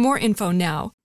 [0.00, 0.92] more info now.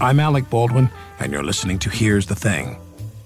[0.00, 2.76] I'm Alec Baldwin, and you're listening to Here's the Thing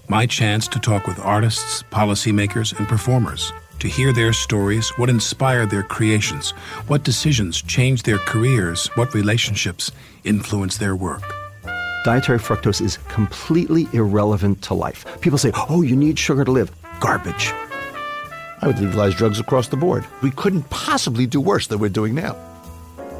[0.09, 5.69] my chance to talk with artists, policymakers, and performers, to hear their stories, what inspired
[5.69, 6.51] their creations,
[6.87, 9.91] what decisions changed their careers, what relationships
[10.23, 11.23] influenced their work.
[12.05, 15.05] Dietary fructose is completely irrelevant to life.
[15.19, 16.71] People say, oh, you need sugar to live.
[17.01, 17.51] Garbage.
[18.61, 20.05] I would legalize drugs across the board.
[20.21, 22.37] We couldn't possibly do worse than we're doing now.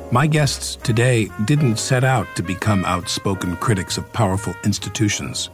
[0.10, 5.50] My guests today didn't set out to become outspoken critics of powerful institutions.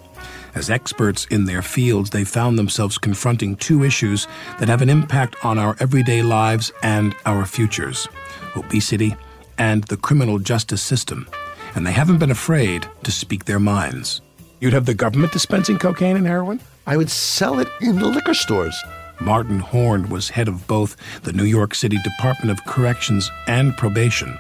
[0.53, 4.27] As experts in their fields, they found themselves confronting two issues
[4.59, 8.07] that have an impact on our everyday lives and our futures
[8.55, 9.15] obesity
[9.57, 11.27] and the criminal justice system.
[11.73, 14.21] And they haven't been afraid to speak their minds.
[14.59, 16.59] You'd have the government dispensing cocaine and heroin?
[16.85, 18.79] I would sell it in the liquor stores.
[19.19, 24.37] Martin Horn was head of both the New York City Department of Corrections and Probation.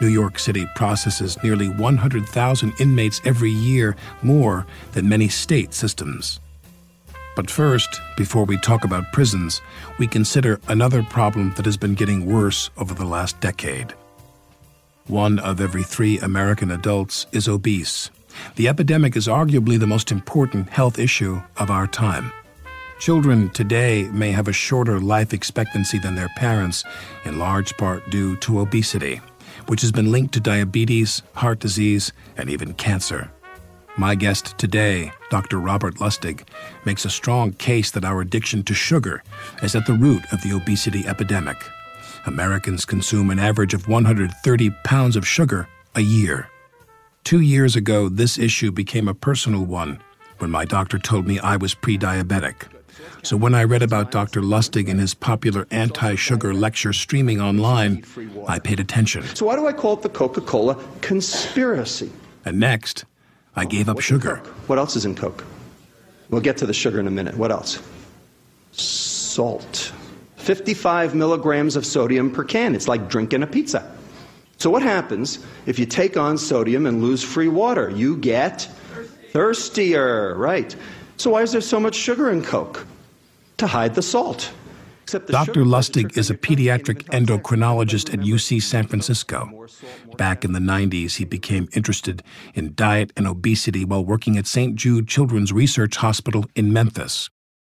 [0.00, 6.40] New York City processes nearly 100,000 inmates every year, more than many state systems.
[7.36, 9.60] But first, before we talk about prisons,
[9.98, 13.94] we consider another problem that has been getting worse over the last decade.
[15.06, 18.10] One of every three American adults is obese.
[18.56, 22.32] The epidemic is arguably the most important health issue of our time.
[23.04, 26.84] Children today may have a shorter life expectancy than their parents,
[27.26, 29.20] in large part due to obesity,
[29.66, 33.30] which has been linked to diabetes, heart disease, and even cancer.
[33.98, 35.60] My guest today, Dr.
[35.60, 36.48] Robert Lustig,
[36.86, 39.22] makes a strong case that our addiction to sugar
[39.62, 41.58] is at the root of the obesity epidemic.
[42.24, 46.48] Americans consume an average of 130 pounds of sugar a year.
[47.22, 50.00] Two years ago, this issue became a personal one
[50.38, 52.73] when my doctor told me I was pre diabetic.
[53.24, 54.42] So when I read about Dr.
[54.42, 58.04] Lustig and his popular anti sugar lecture streaming online,
[58.46, 59.22] I paid attention.
[59.34, 62.12] So why do I call it the Coca Cola conspiracy?
[62.44, 63.06] And next,
[63.56, 64.36] I gave up What's sugar.
[64.66, 65.42] What else is in Coke?
[66.28, 67.34] We'll get to the sugar in a minute.
[67.38, 67.80] What else?
[68.72, 69.90] Salt.
[70.36, 72.74] 55 milligrams of sodium per can.
[72.74, 73.90] It's like drinking a pizza.
[74.58, 77.88] So, what happens if you take on sodium and lose free water?
[77.88, 78.68] You get
[79.32, 80.76] thirstier, right?
[81.16, 82.86] So, why is there so much sugar in Coke?
[83.58, 84.52] To hide the salt.
[85.06, 85.64] Dr.
[85.64, 89.66] Lustig is a pediatric endocrinologist at UC San Francisco.
[90.16, 92.22] Back in the 90s, he became interested
[92.54, 94.74] in diet and obesity while working at St.
[94.74, 97.28] Jude Children's Research Hospital in Memphis.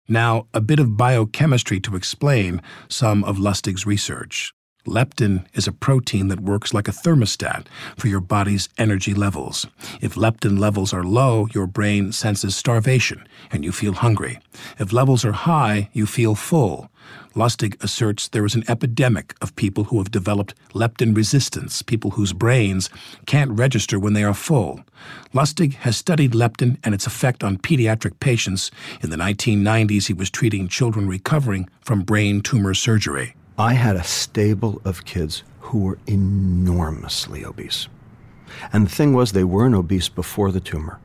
[0.07, 4.53] Now, a bit of biochemistry to explain some of Lustig's research.
[4.85, 9.65] Leptin is a protein that works like a thermostat for your body's energy levels.
[10.01, 14.39] If leptin levels are low, your brain senses starvation and you feel hungry.
[14.79, 16.89] If levels are high, you feel full.
[17.33, 22.33] Lustig asserts there is an epidemic of people who have developed leptin resistance, people whose
[22.33, 22.89] brains
[23.25, 24.81] can't register when they are full.
[25.33, 28.69] Lustig has studied leptin and its effect on pediatric patients.
[29.01, 33.33] In the 1990s, he was treating children recovering from brain tumor surgery.
[33.57, 37.87] I had a stable of kids who were enormously obese.
[38.71, 40.99] And the thing was, they weren't obese before the tumor,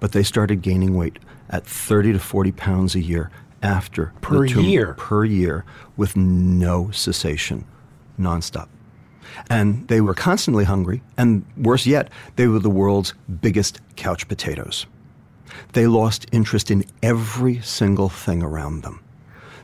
[0.00, 1.18] but they started gaining weight
[1.50, 3.30] at 30 to 40 pounds a year
[3.62, 4.94] after Per the tumor, year?
[4.94, 5.64] per year
[5.96, 7.64] with no cessation,
[8.18, 8.68] nonstop.
[9.48, 14.86] And they were constantly hungry, and worse yet, they were the world's biggest couch potatoes.
[15.72, 19.00] They lost interest in every single thing around them.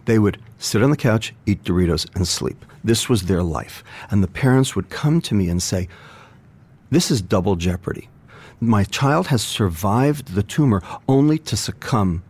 [0.05, 2.65] They would sit on the couch, eat Doritos, and sleep.
[2.83, 3.85] This was their life.
[4.11, 5.89] And the parents would come to me and say,
[6.91, 8.09] This is double jeopardy.
[8.61, 12.23] My child has survived the tumor only to succumb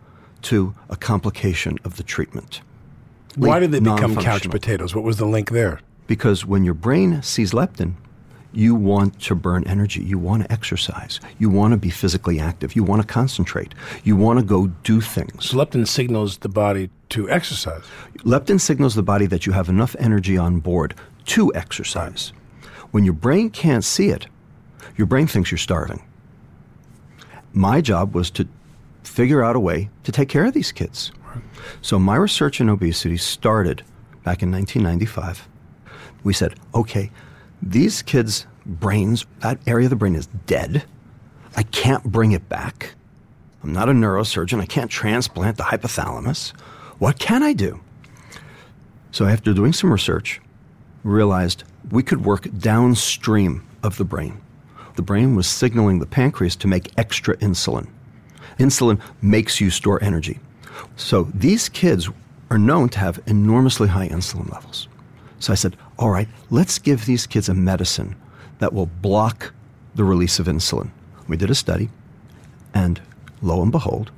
[0.43, 2.61] to a complication of the treatment.
[3.35, 4.95] Why did they become couch potatoes?
[4.95, 5.79] What was the link there?
[6.07, 7.93] Because when your brain sees leptin,
[8.53, 10.03] you want to burn energy.
[10.03, 11.19] You want to exercise.
[11.39, 12.75] You want to be physically active.
[12.75, 13.73] You want to concentrate.
[14.03, 15.49] You want to go do things.
[15.49, 17.83] So leptin signals the body to exercise.
[18.19, 20.95] Leptin signals the body that you have enough energy on board
[21.25, 22.33] to exercise.
[22.91, 24.27] When your brain can't see it,
[24.97, 26.03] your brain thinks you're starving.
[27.53, 28.47] My job was to
[29.03, 31.11] figure out a way to take care of these kids.
[31.81, 33.83] So my research in obesity started
[34.23, 35.47] back in 1995.
[36.23, 37.11] We said, okay,
[37.61, 40.83] these kids' brains, that area of the brain is dead.
[41.55, 42.95] I can't bring it back.
[43.63, 44.59] I'm not a neurosurgeon.
[44.59, 46.51] I can't transplant the hypothalamus.
[46.99, 47.79] What can I do?
[49.11, 50.41] So after doing some research,
[51.03, 54.39] realized we could work downstream of the brain.
[54.95, 57.87] The brain was signaling the pancreas to make extra insulin.
[58.59, 60.39] Insulin makes you store energy.
[60.95, 62.09] So these kids
[62.49, 64.87] are known to have enormously high insulin levels.
[65.39, 68.15] So I said, all right, let's give these kids a medicine
[68.57, 69.53] that will block
[69.93, 70.89] the release of insulin.
[71.27, 71.89] We did a study,
[72.73, 72.99] and
[73.43, 74.11] lo and behold,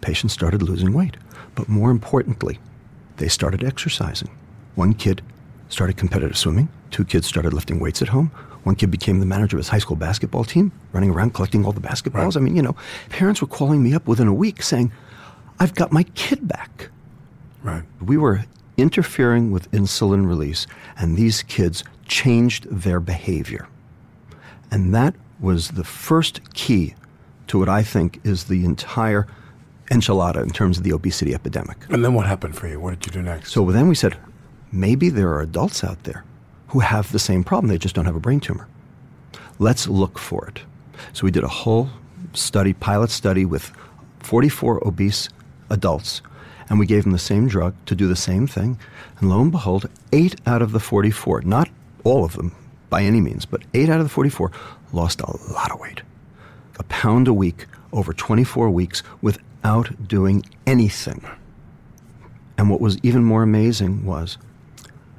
[0.00, 1.18] patients started losing weight.
[1.54, 2.58] But more importantly,
[3.18, 4.30] they started exercising.
[4.74, 5.20] One kid
[5.68, 8.28] started competitive swimming, two kids started lifting weights at home.
[8.62, 11.72] One kid became the manager of his high school basketball team, running around collecting all
[11.72, 12.38] the basketballs.
[12.38, 12.74] I mean, you know,
[13.10, 14.92] parents were calling me up within a week saying,
[15.60, 16.88] I've got my kid back.
[17.62, 17.82] Right.
[18.00, 18.44] We were
[18.78, 20.66] interfering with insulin release,
[20.96, 23.68] and these kids changed their behavior.
[24.70, 26.94] And that was the first key
[27.48, 29.26] to what I think is the entire
[29.90, 31.76] enchilada in terms of the obesity epidemic.
[31.90, 32.78] And then what happened for you?
[32.78, 33.52] What did you do next?
[33.52, 34.16] So then we said,
[34.70, 36.24] maybe there are adults out there
[36.68, 38.68] who have the same problem, they just don't have a brain tumor.
[39.58, 40.60] Let's look for it.
[41.14, 41.88] So we did a whole
[42.34, 43.72] study, pilot study with
[44.20, 45.30] 44 obese
[45.70, 46.20] adults,
[46.68, 48.78] and we gave them the same drug to do the same thing.
[49.20, 51.68] And lo and behold, eight out of the 44, not
[52.04, 52.54] all of them
[52.90, 54.50] by any means, but eight out of the 44
[54.92, 56.02] lost a lot of weight.
[56.78, 61.24] A pound a week over 24 weeks without doing anything.
[62.56, 64.38] And what was even more amazing was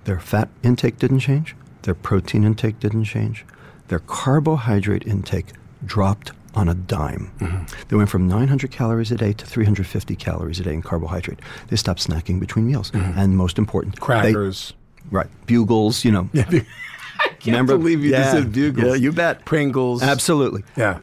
[0.05, 3.45] their fat intake didn't change, their protein intake didn't change,
[3.87, 5.53] their carbohydrate intake
[5.85, 7.31] dropped on a dime.
[7.39, 7.87] Mm-hmm.
[7.89, 11.39] They went from 900 calories a day to 350 calories a day in carbohydrate.
[11.67, 12.91] They stopped snacking between meals.
[12.91, 13.19] Mm-hmm.
[13.19, 14.73] And most important, they- Crackers.
[15.11, 16.29] right, bugles, you know.
[16.35, 18.85] I can't believe you just said bugles.
[18.87, 19.45] Yeah, you bet.
[19.45, 20.01] Pringles.
[20.01, 20.63] Absolutely.
[20.75, 20.99] Yeah.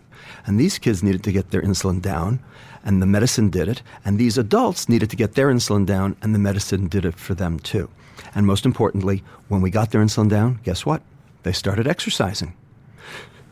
[0.46, 2.40] And these kids needed to get their insulin down,
[2.84, 3.82] and the medicine did it.
[4.04, 7.34] And these adults needed to get their insulin down, and the medicine did it for
[7.34, 7.88] them too.
[8.34, 11.02] And most importantly, when we got their insulin down, guess what?
[11.42, 12.54] They started exercising.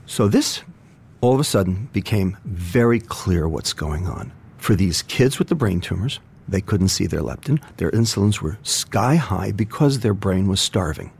[0.07, 0.63] So this
[1.25, 4.31] all of a sudden became very clear what's going on.
[4.59, 7.63] For these kids with the brain tumors, they couldn't see their leptin.
[7.79, 11.11] Their insulins were sky high because their brain was starving.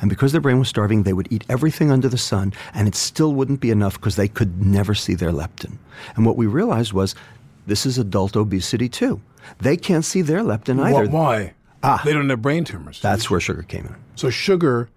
[0.00, 2.94] And because their brain was starving, they would eat everything under the sun, and it
[2.94, 5.76] still wouldn't be enough because they could never see their leptin.
[6.16, 7.14] And what we realized was
[7.66, 9.20] this is adult obesity too.
[9.58, 11.10] They can't see their leptin either.
[11.10, 11.52] Why?
[11.82, 12.00] Ah.
[12.06, 13.02] They don't have brain tumors.
[13.02, 13.96] That's where sugar came in.
[14.14, 14.88] so sugar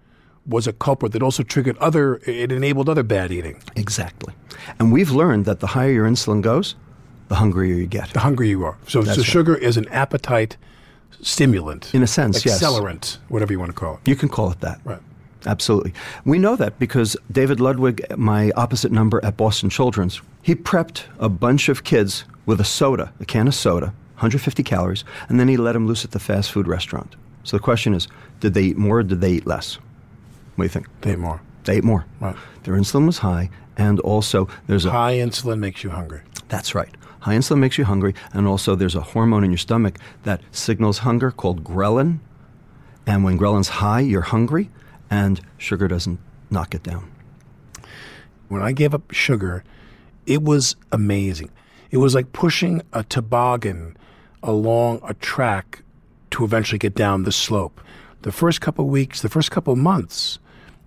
[0.46, 2.16] was a culprit that also triggered other.
[2.26, 3.62] It enabled other bad eating.
[3.76, 4.34] Exactly.
[4.78, 6.74] And we've learned that the higher your insulin goes,
[7.28, 8.10] the hungrier you get.
[8.10, 8.76] The hungrier you are.
[8.86, 9.24] So, so right.
[9.24, 10.56] sugar is an appetite
[11.20, 11.94] stimulant.
[11.94, 12.62] In a sense, yes.
[12.62, 14.08] Accelerant, whatever you want to call it.
[14.08, 14.80] You can call it that.
[14.84, 15.00] Right.
[15.46, 15.92] Absolutely.
[16.24, 21.28] We know that because David Ludwig, my opposite number at Boston Children's, he prepped a
[21.28, 25.56] bunch of kids with a soda, a can of soda, 150 calories, and then he
[25.56, 27.16] let them loose at the fast food restaurant.
[27.42, 28.08] So the question is,
[28.40, 29.78] did they eat more or did they eat less?
[30.56, 30.88] What do you think?
[31.00, 31.40] They ate more.
[31.64, 32.06] They ate more.
[32.20, 32.36] Right.
[32.62, 36.20] Their insulin was high, and also there's a High insulin makes you hungry.
[36.48, 36.94] That's right.
[37.20, 40.98] High insulin makes you hungry, and also there's a hormone in your stomach that signals
[40.98, 42.20] hunger called ghrelin.
[43.06, 44.70] And when ghrelin's high, you're hungry,
[45.10, 46.20] and sugar doesn't
[46.50, 47.10] knock it down.
[48.48, 49.64] When I gave up sugar,
[50.26, 51.50] it was amazing.
[51.90, 53.96] It was like pushing a toboggan
[54.42, 55.82] along a track
[56.32, 57.80] to eventually get down the slope.
[58.22, 60.38] The first couple weeks, the first couple months,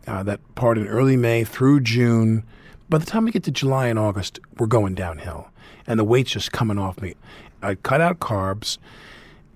[0.08, 2.44] uh, that part in early May through June,
[2.90, 5.50] by the time we get to July and August, we're going downhill.
[5.86, 7.16] And the weight's just coming off me.
[7.62, 8.78] I cut out carbs.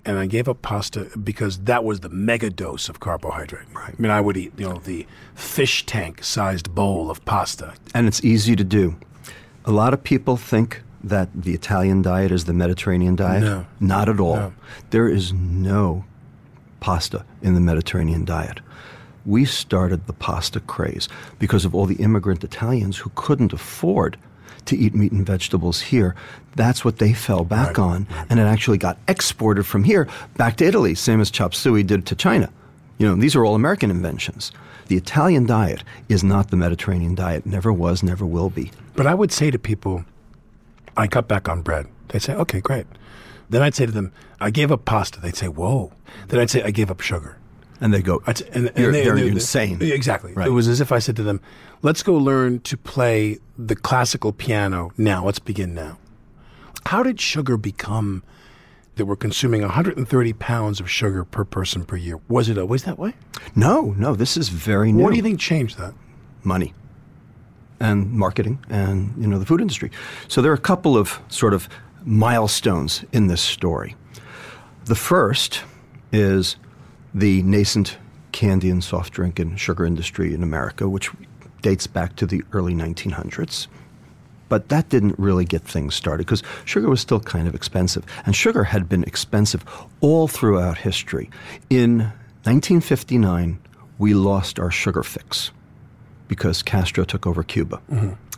[0.04, 3.66] and I gave up pasta because that was the mega dose of carbohydrate.
[3.72, 3.94] Right.
[3.96, 7.74] I mean, I would eat, you know, the fish tank sized bowl of pasta.
[7.94, 8.96] And it's easy to do.
[9.64, 13.42] A lot of people think that the Italian diet is the Mediterranean diet.
[13.44, 13.66] No.
[13.78, 14.36] Not at all.
[14.36, 14.52] No.
[14.90, 16.04] There is no
[16.80, 18.58] pasta in the Mediterranean diet.
[19.24, 24.16] We started the pasta craze because of all the immigrant Italians who couldn't afford
[24.66, 26.14] to eat meat and vegetables here.
[26.54, 30.56] That's what they fell back Right, on, and it actually got exported from here back
[30.56, 32.52] to Italy, same as chop suey did to China.
[32.98, 34.52] You know, these are all American inventions.
[34.86, 38.70] The Italian diet is not the Mediterranean diet, never was, never will be.
[38.94, 40.04] But I would say to people,
[40.96, 41.86] I cut back on bread.
[42.08, 42.86] They'd say, okay, great.
[43.48, 45.20] Then I'd say to them, I gave up pasta.
[45.20, 45.92] They'd say, whoa.
[46.28, 47.38] Then I'd say, I gave up sugar.
[47.82, 49.78] And they go, and, and You're- they- they're insane.
[49.78, 50.32] they- exactly.
[50.32, 50.46] Right.
[50.46, 51.40] It was as if I said to them,
[51.82, 55.24] let's go learn to play the classical piano now.
[55.26, 55.98] Let's begin now.
[56.86, 58.22] How did sugar become
[58.96, 62.20] that we're consuming 130 pounds of sugar per person per year?
[62.28, 63.14] Was it always that way?
[63.56, 65.02] no, no, this is very new.
[65.02, 65.92] What do you think changed that?
[66.44, 66.72] money
[67.80, 69.90] and marketing and you know the food industry.
[70.28, 71.68] So there are a couple of sort of
[72.04, 73.94] milestones in this story.
[74.86, 75.62] The first
[76.12, 76.56] is
[77.14, 77.98] the nascent
[78.32, 81.10] candy and soft drink and sugar industry in America, which
[81.60, 83.66] dates back to the early 1900s.
[84.48, 88.04] But that didn't really get things started because sugar was still kind of expensive.
[88.26, 89.64] And sugar had been expensive
[90.00, 91.30] all throughout history.
[91.70, 91.98] In
[92.44, 93.58] 1959,
[93.98, 95.52] we lost our sugar fix
[96.32, 97.78] because Castro took over Cuba.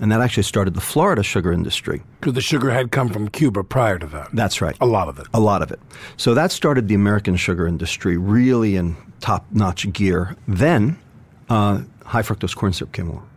[0.00, 2.02] And that actually started the Florida sugar industry.
[2.18, 4.30] Because the sugar had come from Cuba prior to that.
[4.32, 4.76] That's right.
[4.80, 5.28] A lot of it.
[5.32, 5.78] A lot of it.
[6.16, 10.34] So that started the American sugar industry really in top notch gear.
[10.48, 10.98] Then
[11.48, 13.28] uh, high fructose corn syrup came along.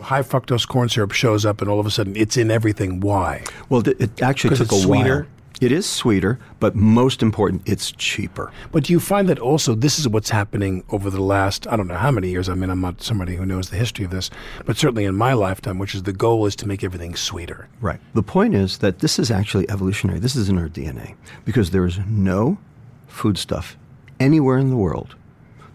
[0.00, 3.00] High fructose corn syrup shows up, and all of a sudden it's in everything.
[3.00, 3.42] Why?
[3.68, 5.22] Well, it actually took a sweeter?
[5.22, 5.33] while.
[5.60, 8.52] It is sweeter, but most important, it's cheaper.
[8.72, 11.86] But do you find that also this is what's happening over the last, I don't
[11.86, 12.48] know how many years.
[12.48, 14.30] I mean, I'm not somebody who knows the history of this,
[14.66, 17.68] but certainly in my lifetime, which is the goal is to make everything sweeter.
[17.80, 18.00] Right.
[18.14, 20.18] The point is that this is actually evolutionary.
[20.18, 22.58] This is in our DNA because there is no
[23.06, 23.76] foodstuff
[24.18, 25.14] anywhere in the world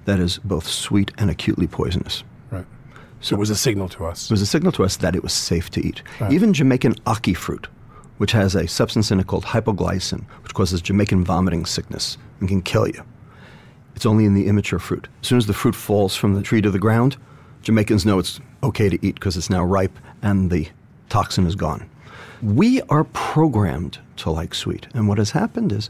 [0.06, 2.24] that is both sweet and acutely poisonous.
[2.52, 2.66] Right.
[3.22, 4.26] So it was a signal to us.
[4.26, 6.04] It was a signal to us that it was safe to eat.
[6.30, 7.68] Even Jamaican ackee fruit,
[8.20, 12.62] which has a substance in it called hypoglycin, which causes Jamaican vomiting sickness and can
[12.62, 13.02] kill you.
[13.96, 15.08] It's only in the immature fruit.
[15.22, 17.16] As soon as the fruit falls from the tree to the ground,
[17.64, 20.68] Jamaicans know it's okay to eat because it's now ripe and the
[21.08, 21.90] toxin is gone.
[22.42, 24.88] We are programmed to like sweet.
[24.94, 25.90] And what has happened is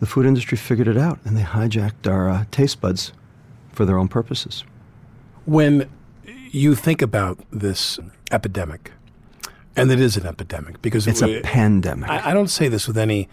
[0.00, 3.12] the food industry figured it out and they hijacked our uh, taste buds
[3.70, 4.64] for their own purposes.
[5.44, 5.90] When
[6.50, 7.98] you think about this
[8.30, 8.92] epidemic,
[9.76, 12.08] and it is an epidemic because It's a pandemic.
[12.08, 13.28] I, I don't say this with any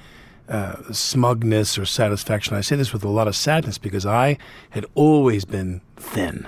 [0.50, 2.56] uh, smugness or satisfaction.
[2.56, 4.38] I say this with a lot of sadness because I
[4.72, 6.48] had always been thin.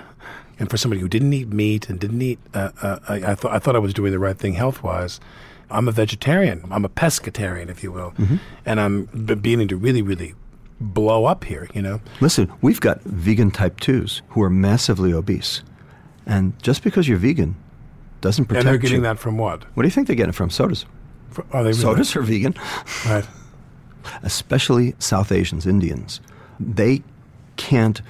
[0.59, 3.53] And for somebody who didn't eat meat and didn't eat, uh, uh, I, I, thought
[3.53, 5.19] I thought I was doing the right thing health wise.
[5.71, 6.63] I'm a vegetarian.
[6.69, 8.13] I'm a pescatarian, if you will,
[8.65, 10.35] and I'm beginning to really, really
[10.79, 11.67] blow up here.
[11.73, 15.63] You know, Listen, we've got vegan type 2s who are massively obese.
[16.25, 17.55] And just because you're vegan
[18.23, 19.03] doesn't protect and they're getting you.
[19.03, 19.63] that from what?
[19.75, 20.49] What do you think they're getting it from?
[20.49, 20.85] Sodas.
[21.29, 21.81] Fr- Are they really?
[21.81, 22.55] Sodas are vegan,
[23.05, 23.25] Right.
[24.23, 26.19] especially South Asians, Indians.
[26.59, 27.03] They
[27.57, 28.01] can't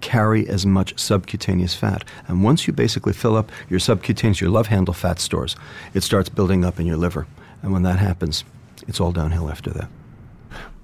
[0.00, 2.04] carry as much subcutaneous fat.
[2.26, 5.56] And once you basically fill up your subcutaneous, your love handle fat stores,
[5.92, 7.26] it starts building up in your liver.
[7.62, 8.44] And when that happens,
[8.88, 9.88] it's all downhill after that.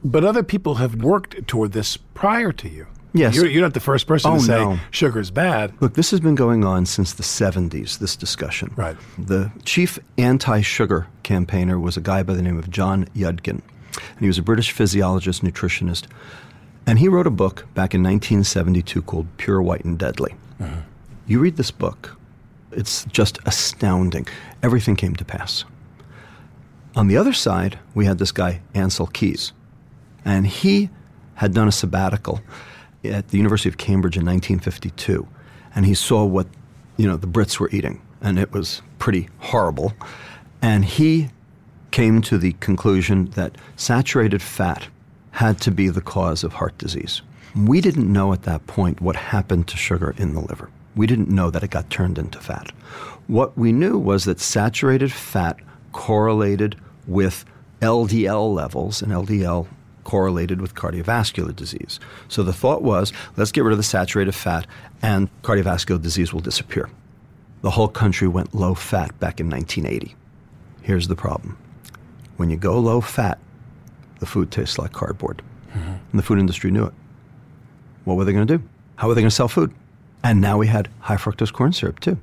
[0.05, 2.87] But other people have worked toward this prior to you.
[3.17, 3.35] Yes.
[3.35, 4.79] You're, you're not the first person Oh, to say no.
[4.91, 5.73] sugar's bad.
[5.81, 8.73] Look, this has been going on since the 70s, this discussion.
[8.77, 8.97] Right.
[9.19, 13.61] The chief anti sugar campaigner was a guy by the name of John Yudkin.
[13.61, 16.05] And he was a British physiologist, nutritionist.
[16.87, 20.35] And he wrote a book back in 1972 called Pure White and Deadly.
[20.61, 20.77] Uh-huh.
[21.27, 22.17] You read this book,
[22.73, 24.29] it's just astounding.
[24.63, 25.65] Everything came to pass.
[26.95, 29.53] On the other side, we had this guy, Ancel Keys.
[30.25, 30.91] And he
[31.35, 32.41] had done a sabbatical
[33.11, 35.27] at the University of Cambridge in 1952.
[35.75, 36.47] And he saw what,
[36.97, 38.01] you know, the Brits were eating.
[38.21, 39.93] And it was pretty horrible.
[40.63, 41.29] And he
[41.91, 44.89] came to the conclusion that saturated fat
[45.33, 47.23] had to be the cause of heart disease.
[47.55, 50.71] We didn't know at that point what happened to sugar in the liver.
[50.95, 52.71] We didn't know that it got turned into fat.
[53.27, 55.59] What we knew was that saturated fat
[55.93, 57.45] correlated with
[57.81, 59.67] LDL levels, and LDL
[60.07, 61.99] correlated with cardiovascular disease.
[62.29, 64.65] So the thought was let's get rid of the saturated fat,
[65.03, 66.89] and cardiovascular disease will disappear.
[67.63, 70.15] The whole country went low fat back in 1980.
[70.83, 71.59] Here's the problem
[72.37, 73.39] when you go low fat,
[74.21, 75.43] the food tastes like cardboard.
[75.73, 75.89] Mm-hmm.
[75.89, 76.95] And the food industry knew it.
[78.05, 78.65] What were they going to do?
[78.95, 79.75] How were they going to sell food?
[80.23, 82.17] And now we had high fructose corn syrup too.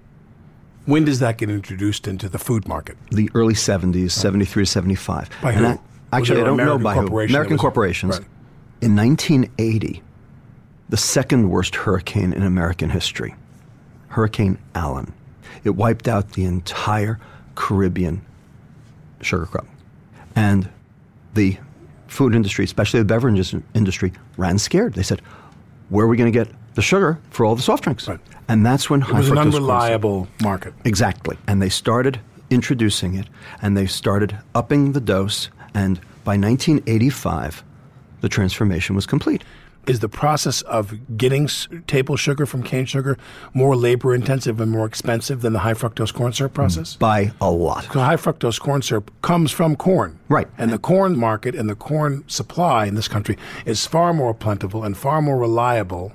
[0.85, 2.97] When does that get introduced into the food market?
[3.11, 5.29] The early 70s, 73 to 75.
[5.41, 5.71] By and who?
[5.71, 5.79] Was
[6.17, 7.19] actually, I don't know American by who.
[7.19, 8.19] American corporations.
[8.19, 8.27] Right.
[8.81, 10.01] In 1980,
[10.89, 13.35] the second worst hurricane in American history,
[14.09, 15.13] Hurricane Allen,
[15.63, 17.19] it wiped out the entire
[17.55, 18.21] Caribbean
[19.21, 19.65] sugar crop.
[20.35, 20.69] And
[21.33, 21.57] the
[22.07, 24.93] food industry, especially the beverages industry, ran scared.
[24.93, 25.21] They said,
[25.89, 28.07] where are we going to get the sugar for all the soft drinks?
[28.07, 28.19] Right.
[28.47, 30.73] And that's when It high was an fructose corn unreliable market.
[30.85, 31.37] Exactly.
[31.47, 33.27] And they started introducing it
[33.61, 35.49] and they started upping the dose.
[35.73, 37.63] And by 1985,
[38.21, 39.43] the transformation was complete.
[39.85, 43.17] Is the process of getting s- table sugar from cane sugar
[43.53, 46.95] more labor intensive and more expensive than the high fructose corn syrup process?
[46.95, 47.83] Mm, by a lot.
[47.91, 50.19] So high fructose corn syrup comes from corn.
[50.29, 50.47] Right.
[50.57, 54.85] And the corn market and the corn supply in this country is far more plentiful
[54.85, 56.13] and far more reliable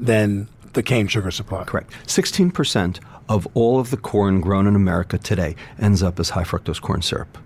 [0.00, 1.62] than the cane sugar supply.
[1.62, 1.92] Correct.
[2.06, 2.98] 16%
[3.28, 7.02] of all of the corn grown in America today ends up as high fructose corn
[7.02, 7.38] syrup.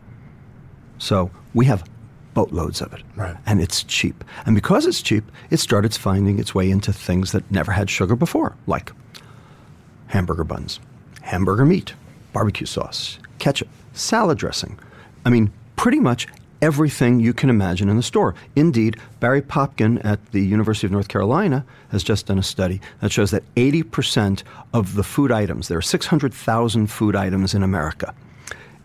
[1.00, 1.82] So we have
[2.34, 3.02] boatloads of it.
[3.16, 3.36] Right.
[3.46, 4.22] And it's cheap.
[4.46, 8.14] And because it's cheap, it started finding its way into things that never had sugar
[8.14, 8.92] before, like
[10.06, 10.78] hamburger buns,
[11.22, 11.94] hamburger meat,
[12.32, 14.78] barbecue sauce, ketchup, salad dressing.
[15.24, 16.28] I mean, pretty much
[16.62, 18.34] everything you can imagine in the store.
[18.54, 23.10] Indeed, Barry Popkin at the University of North Carolina has just done a study that
[23.10, 24.42] shows that 80%
[24.74, 28.14] of the food items, there are 600,000 food items in America,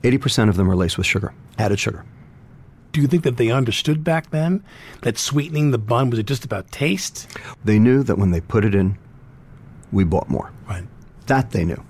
[0.06, 2.06] 80% of them are laced with sugar, added sugar.
[2.92, 4.64] Do you think that they understood back then
[5.02, 7.28] that sweetening the bun was just about taste?
[7.66, 9.00] They knew that when they put it in,
[9.92, 10.52] we bought more.
[10.70, 10.86] Right.
[11.26, 11.84] That they knew.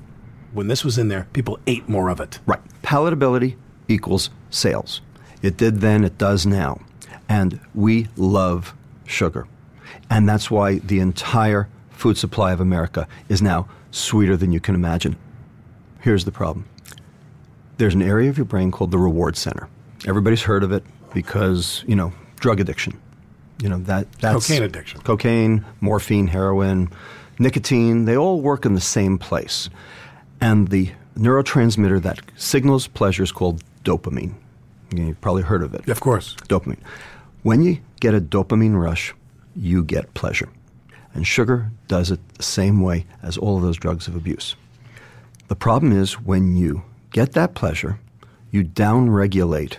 [0.53, 2.39] When this was in there, people ate more of it.
[2.45, 2.61] Right.
[2.83, 3.57] Palatability
[3.89, 5.01] equals sales.
[5.41, 6.79] It did then, it does now.
[7.27, 9.45] And we love sugar.
[10.09, 14.73] And that's why the entire food supply of America is now sweeter than you can
[14.73, 15.17] imagine.
[15.99, 16.65] Here's the problem
[17.77, 19.67] there's an area of your brain called the reward center.
[20.07, 22.99] Everybody's heard of it because, you know, drug addiction.
[23.61, 25.01] You know, that, that's Cocaine addiction.
[25.01, 26.89] Cocaine, morphine, heroin,
[27.39, 29.69] nicotine, they all work in the same place.
[30.41, 34.35] And the neurotransmitter that signals pleasure is called dopamine.
[34.93, 35.87] You've probably heard of it.
[35.87, 36.35] Of course.
[36.47, 36.79] Dopamine.
[37.43, 39.13] When you get a dopamine rush,
[39.55, 40.49] you get pleasure.
[41.13, 44.55] And sugar does it the same way as all of those drugs of abuse.
[45.47, 46.83] The problem is when you
[47.15, 47.97] get that pleasure,
[48.51, 49.77] you downregulate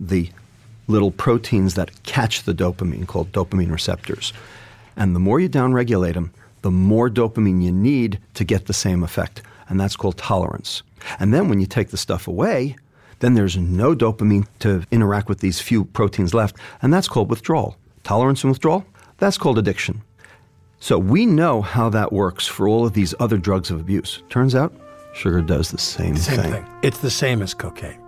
[0.00, 0.28] the
[0.88, 4.32] little proteins that catch the dopamine called dopamine receptors.
[4.96, 9.04] And the more you downregulate them, the more dopamine you need to get the same
[9.04, 9.42] effect.
[9.68, 10.82] And that's called tolerance.
[11.20, 12.74] And then when you take the stuff away,
[13.20, 16.56] then there's no dopamine to interact with these few proteins left.
[16.82, 17.76] And that's called withdrawal.
[18.02, 18.84] Tolerance and withdrawal,
[19.18, 20.02] that's called addiction.
[20.80, 24.20] So we know how that works for all of these other drugs of abuse.
[24.28, 24.74] Turns out
[25.12, 26.66] sugar does the same, Same thing.
[26.82, 27.98] It's the same as cocaine.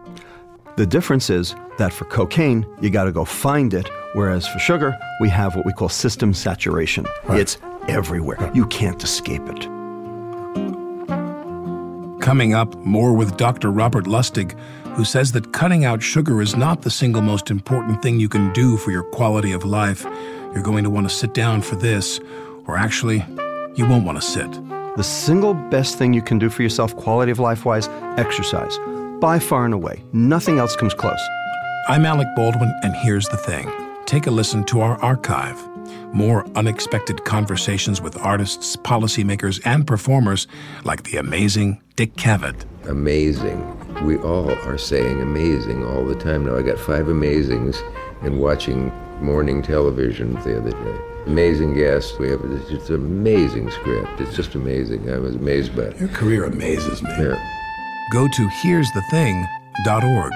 [0.76, 4.96] The difference is that for cocaine, you got to go find it, whereas for sugar,
[5.20, 7.06] we have what we call system saturation.
[7.28, 8.50] It's everywhere.
[8.54, 9.68] You can't escape it.
[12.20, 13.70] Coming up, more with Dr.
[13.70, 14.58] Robert Lustig,
[14.96, 18.52] who says that cutting out sugar is not the single most important thing you can
[18.52, 20.04] do for your quality of life.
[20.54, 22.18] You're going to want to sit down for this,
[22.66, 23.24] or actually,
[23.74, 24.48] you won't want to sit.
[24.96, 28.78] The single best thing you can do for yourself, quality of life wise, exercise.
[29.20, 30.04] By far and away.
[30.12, 31.18] Nothing else comes close.
[31.88, 33.68] I'm Alec Baldwin, and here's the thing
[34.06, 35.60] take a listen to our archive.
[36.14, 40.46] More unexpected conversations with artists, policymakers, and performers
[40.84, 42.64] like the amazing Dick Cavett.
[42.88, 43.58] amazing.
[44.04, 46.56] We all are saying amazing all the time now.
[46.56, 47.82] I got five amazings
[48.22, 51.13] in watching morning television the other day.
[51.26, 52.18] Amazing guests.
[52.18, 54.20] We have it's just an amazing script.
[54.20, 55.10] It's just amazing.
[55.10, 55.98] I was amazed by it.
[55.98, 57.10] Your career amazes me.
[57.10, 57.38] Yeah.
[58.12, 60.32] Go to here'sthething.org.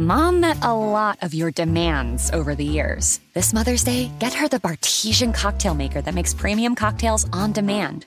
[0.00, 3.18] Mom met a lot of your demands over the years.
[3.34, 8.06] This Mother's Day, get her the Bartesian cocktail maker that makes premium cocktails on demand.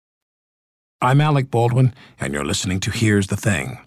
[1.03, 3.79] I'm Alec Baldwin, and you're listening to Here's the Thing.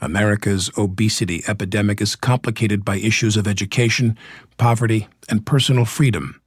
[0.00, 4.18] America's obesity epidemic is complicated by issues of education,
[4.58, 6.40] poverty, and personal freedom.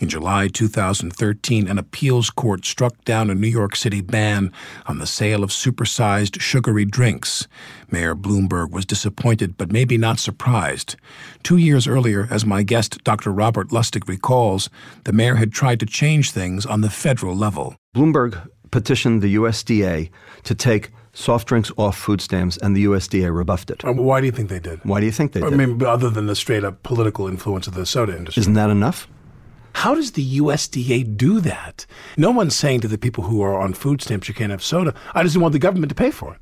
[0.00, 4.52] In July 2013, an appeals court struck down a New York City ban
[4.84, 7.48] on the sale of supersized sugary drinks.
[7.90, 10.96] Mayor Bloomberg was disappointed, but maybe not surprised.
[11.42, 13.32] Two years earlier, as my guest, Dr.
[13.32, 14.68] Robert Lustig, recalls,
[15.04, 17.74] the mayor had tried to change things on the federal level.
[17.96, 20.10] Bloomberg petitioned the USDA
[20.44, 23.84] to take soft drinks off food stamps, and the USDA rebuffed it.
[23.84, 24.80] Um, why do you think they did?
[24.84, 25.56] Why do you think they I did?
[25.58, 28.40] mean, other than the straight up political influence of the soda industry.
[28.42, 29.08] Isn't that enough?
[29.74, 31.86] How does the USDA do that?
[32.16, 34.94] No one's saying to the people who are on food stamps you can't have soda.
[35.14, 36.40] I just want the government to pay for it.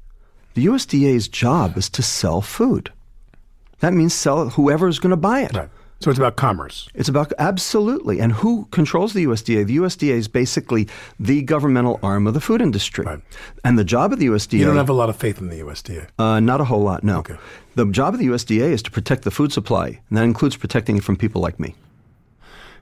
[0.55, 2.91] The USDA's job is to sell food.
[3.81, 5.55] That means sell it whoever's going to buy it.
[5.55, 5.69] Right.
[6.01, 6.89] So it's about commerce.
[6.95, 8.21] It's about absolutely.
[8.21, 9.67] And who controls the USDA?
[9.67, 13.07] The USDA is basically the governmental arm of the food industry.
[13.07, 13.21] Right.
[13.65, 14.59] And the job of the USDA.
[14.59, 16.09] You don't have a lot of faith in the USDA.
[16.19, 17.19] Uh, not a whole lot, no.
[17.19, 17.37] Okay.
[17.77, 20.99] The job of the USDA is to protect the food supply, and that includes protecting
[20.99, 21.75] it from people like me.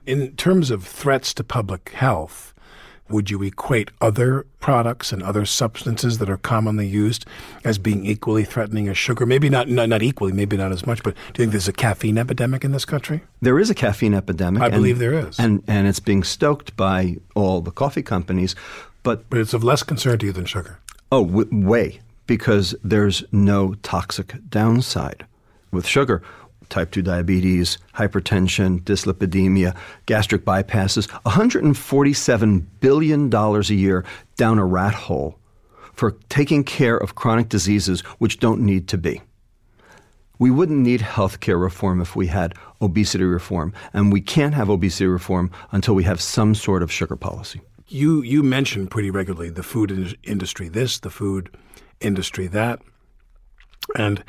[0.05, 2.53] In terms of threats to public health,
[3.09, 7.25] would you equate other products and other substances that are commonly used
[7.63, 9.25] as being equally threatening as sugar?
[9.25, 11.73] Maybe not, not, not equally, maybe not as much, but do you think there's a
[11.73, 13.21] caffeine epidemic in this country?
[13.41, 14.61] There is a caffeine epidemic.
[14.61, 15.39] I and- believe there is.
[15.39, 18.55] And, and it's being stoked by all the coffee companies.
[19.03, 20.79] But, But it's of less concern to you than sugar.
[21.11, 25.25] oh, w- way, because there's no toxic downside.
[25.71, 26.23] With sugar,
[26.69, 29.75] type 2 diabetes, hypertension, dyslipidemia,
[30.05, 35.37] gastric bypasses, $147 billion a year down a rat hole
[35.93, 39.21] for taking care of chronic diseases which don't need to be.
[40.37, 45.07] We wouldn't need healthcare reform if we had obesity reform, and we can't have obesity
[45.07, 47.61] reform until we have some sort of sugar policy.
[47.87, 51.55] You you mention pretty regularly the food industry this, the food
[52.01, 52.81] industry that,
[53.95, 54.23] and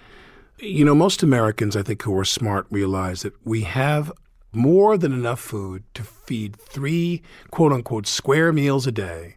[0.58, 4.12] you know most Americans I think who are smart realize that we have
[4.52, 9.36] more than enough food to feed three quote unquote square meals a day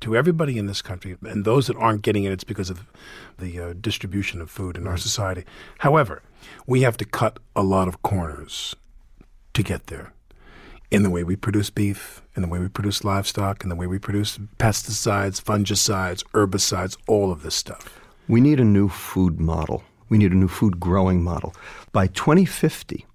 [0.00, 2.84] to everybody in this country, and those that aren't getting it, it's because of
[3.38, 5.44] the uh, distribution of food in our society.
[5.78, 6.22] However,
[6.66, 8.76] we have to cut a lot of corners
[9.54, 10.12] to get there
[10.90, 13.86] in the way we produce beef, in the way we produce livestock, in the way
[13.86, 17.98] we produce pesticides, fungicides, herbicides, all of this stuff.
[18.28, 19.84] We need a new food model.
[20.08, 21.54] We need a new food growing model.
[21.92, 23.06] By 2050,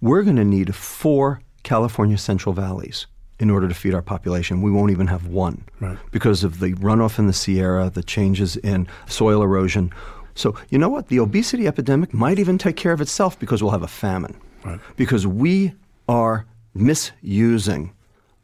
[0.00, 3.06] we're going to need four California Central Valleys
[3.38, 4.62] in order to feed our population.
[4.62, 5.98] We won't even have one Right.
[6.10, 9.92] because of the runoff in the Sierra, the changes in soil erosion.
[10.34, 11.08] So, you know what?
[11.08, 14.36] The obesity epidemic might even take care of itself because we'll have a famine.
[14.64, 14.80] Right.
[14.96, 15.74] Because we
[16.08, 17.92] are misusing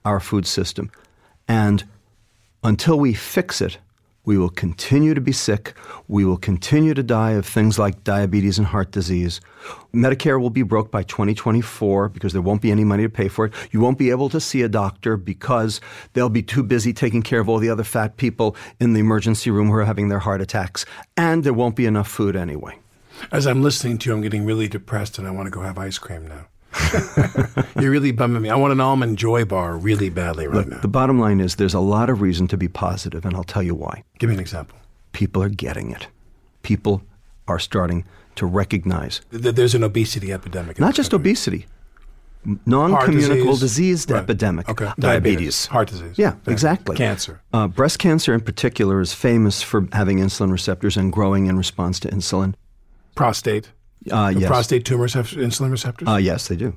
[0.04, 0.90] our food system.
[1.48, 1.84] And
[2.62, 3.78] until we fix it,
[4.24, 5.74] we will continue to be sick.
[6.06, 9.40] We will continue to die of things like diabetes and heart disease.
[9.92, 13.46] Medicare will be broke by 2024 because there won't be any money to pay for
[13.46, 13.52] it.
[13.72, 15.80] You won't be able to see a doctor because
[16.12, 19.50] they'll be too busy taking care of all the other fat people in the emergency
[19.50, 20.86] room who are having their heart attacks.
[21.16, 22.78] And there won't be enough food anyway.
[23.32, 25.78] As I'm listening to you, I'm getting really depressed and I want to go have
[25.78, 26.46] ice cream now.
[27.80, 28.50] You're really bumming me.
[28.50, 30.80] I want an almond joy bar really badly right Look, now.
[30.80, 33.62] the bottom line is there's a lot of reason to be positive, and I'll tell
[33.62, 34.04] you why.
[34.18, 34.78] Give me an example.
[35.12, 36.06] People are getting it.
[36.62, 37.02] People
[37.48, 38.04] are starting
[38.36, 40.78] to recognize Th- There's an obesity epidemic.
[40.80, 41.30] not just country.
[41.30, 41.66] obesity,
[42.66, 44.04] non-communicable disease.
[44.06, 44.22] disease Right.
[44.22, 44.68] epidemic.
[44.68, 44.90] Okay.
[44.98, 45.66] Diabetes.
[45.66, 46.14] Heart disease.
[46.18, 46.52] Yeah, Yeah.
[46.52, 46.96] exactly.
[46.96, 47.40] Cancer.
[47.52, 52.00] Uh, breast cancer in particular is famous for having insulin receptors and growing in response
[52.00, 52.54] to insulin.
[53.14, 53.70] Prostate.
[54.10, 54.48] Uh, yes.
[54.48, 56.08] Prostate tumors have insulin receptors?
[56.08, 56.76] Uh, yes, they do.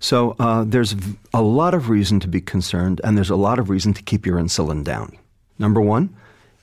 [0.00, 0.94] So uh, there's
[1.34, 4.26] a lot of reason to be concerned, and there's a lot of reason to keep
[4.26, 5.16] your insulin down.
[5.58, 6.14] Number one,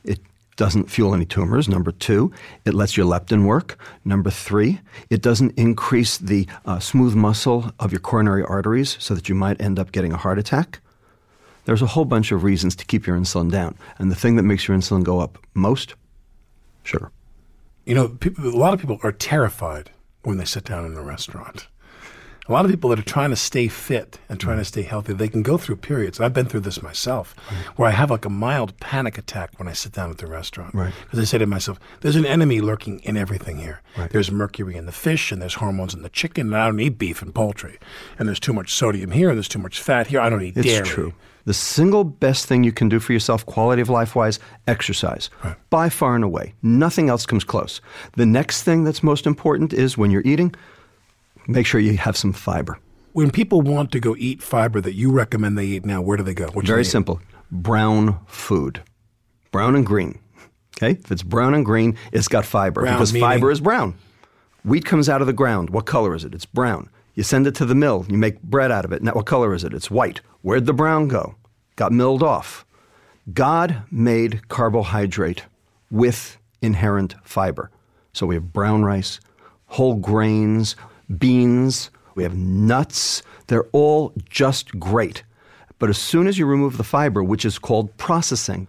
[0.03, 0.19] it
[0.55, 1.67] doesn't fuel any tumors.
[1.67, 2.31] Number two,
[2.63, 3.77] it lets your leptin work.
[4.05, 9.27] Number three, it doesn't increase the uh, smooth muscle of your coronary arteries so that
[9.27, 10.79] you might end up getting a heart attack.
[11.65, 13.75] There's a whole bunch of reasons to keep your insulin down.
[13.97, 15.95] And the thing that makes your insulin go up most,
[16.83, 17.11] sugar.
[17.85, 19.89] You know, people, a lot of people are terrified
[20.25, 21.67] when they sit down in a restaurant.
[22.47, 24.67] A lot of people that are trying to stay fit and trying to mm.
[24.67, 26.19] stay healthy, they can go through periods.
[26.19, 27.33] I've been through this myself,
[27.75, 30.75] where I have like a mild panic attack when I sit down at the restaurant.
[30.75, 30.93] Right.
[31.05, 33.81] Because I say to myself, "There's an enemy lurking in everything here.
[34.11, 36.99] There's mercury in the fish, and there's hormones in the chicken, and I don't eat
[36.99, 37.79] beef and poultry.
[38.19, 40.19] And there's too much sodium here, and there's too much fat here.
[40.19, 40.85] I don't eat It's dairy.
[40.87, 41.13] true.
[41.45, 45.29] The single best thing you can do for yourself, quality of life wise, exercise.
[45.69, 46.55] By far and away.
[46.63, 47.81] Nothing else comes close.
[48.15, 50.55] The next thing that's most important is when you're eating,
[51.47, 52.79] make sure you have some fiber.
[53.13, 56.23] When people want to go eat fiber that you recommend they eat now, where do
[56.23, 56.47] they go?
[56.47, 57.21] What Very they simple.
[57.51, 58.81] Brown food.
[59.51, 60.19] Brown and green.
[60.77, 60.99] Okay?
[60.99, 63.95] If it's brown and green, it's got fiber Brown because meaning- fiber is brown.
[64.65, 65.69] Wheat comes out of the ground.
[65.69, 66.33] What color is it?
[66.33, 66.89] It's brown.
[67.15, 68.05] You send it to the mill.
[68.09, 69.01] You make bread out of it.
[69.01, 69.73] Now, what color is it?
[69.73, 70.21] It's white.
[70.41, 71.35] Where'd the brown go?
[71.75, 72.65] Got milled off.
[73.33, 75.45] God made carbohydrate
[75.89, 77.71] with inherent fiber.
[78.13, 79.19] So we have brown rice,
[79.67, 80.75] whole grains,
[81.17, 83.21] beans, we have nuts.
[83.47, 85.23] They're all just great.
[85.79, 88.67] But as soon as you remove the fiber, which is called processing,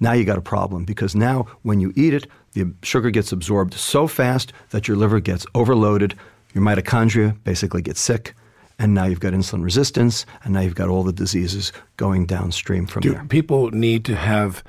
[0.00, 3.74] now you got a problem because now when you eat it, the sugar gets absorbed
[3.74, 6.14] so fast that your liver gets overloaded,
[6.58, 8.34] your mitochondria basically get sick,
[8.78, 12.86] and now you've got insulin resistance, and now you've got all the diseases going downstream
[12.86, 13.24] from Do there.
[13.24, 14.62] people need to have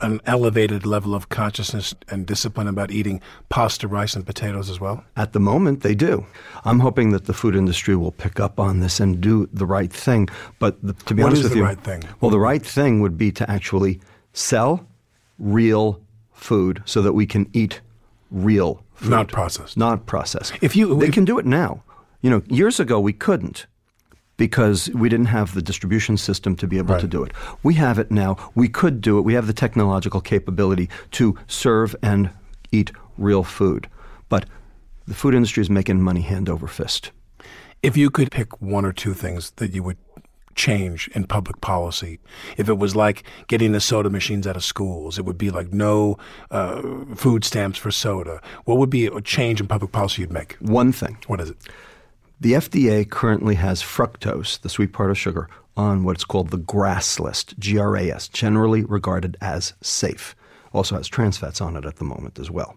[0.00, 5.02] an elevated level of consciousness and discipline about eating pasta, rice, and potatoes as well?
[5.16, 6.24] At the moment, they do.
[6.64, 9.92] I'm hoping that the food industry will pick up on this and do the right
[9.92, 10.28] thing.
[10.60, 12.04] But the, to be What honest is with the you, right thing?
[12.20, 14.00] Well, the right thing would be to actually
[14.32, 14.86] sell
[15.40, 16.00] real
[16.32, 17.80] food so that we can eat
[18.30, 19.76] real food, Not processed.
[19.76, 20.52] not processed.
[20.60, 21.82] If you- they if- can do it now.
[22.20, 23.66] You know, years ago we couldn't
[24.36, 27.32] because we didn't have the distribution system to be able to do it.
[27.62, 28.36] We have it now.
[28.54, 29.22] We could do it.
[29.24, 32.30] We have the technological capability to serve and
[32.72, 33.88] eat real food.
[34.28, 34.46] But
[35.06, 37.10] the food industry is making money hand over fist.
[37.82, 39.96] If you could pick one or two things that you would
[40.58, 42.18] change in public policy,
[42.58, 45.72] if it was like getting the soda machines out of schools, it would be like
[45.72, 46.18] no
[46.50, 46.82] uh,
[47.14, 48.42] food stamps for soda.
[48.64, 50.56] What would be a change in public policy you'd make?
[50.60, 51.56] One thing What is it?
[52.40, 57.20] The FDA currently has fructose, the sweet part of sugar, on what's called the GRAS
[57.20, 60.34] list, G R A S, generally regarded as safe.
[60.72, 62.76] Also has trans fats on it at the moment as well.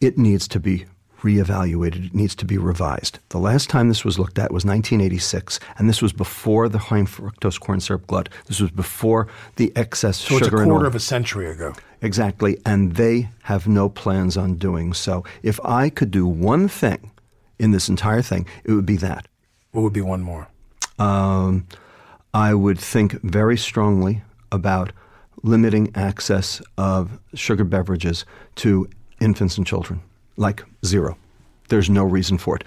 [0.00, 0.86] It needs to be
[1.22, 3.18] reevaluated, it needs to be revised.
[3.30, 7.02] The last time this was looked at was 1986, and this was before the high
[7.02, 8.28] fructose corn syrup glut.
[8.46, 11.74] This was before the excess So it's a quarter of a century ago.
[12.00, 15.24] Exactly, and they have no plans on doing so.
[15.42, 17.10] If I could do one thing
[17.58, 19.28] in this entire thing, it would be that.
[19.70, 20.48] What would be one more?
[20.98, 21.66] Um,
[22.34, 24.92] I would think very strongly about
[25.42, 28.24] limiting access of sugar beverages
[28.56, 28.88] to
[29.20, 30.00] infants and children,
[30.36, 31.16] like zero.
[31.68, 32.64] There's no reason for it.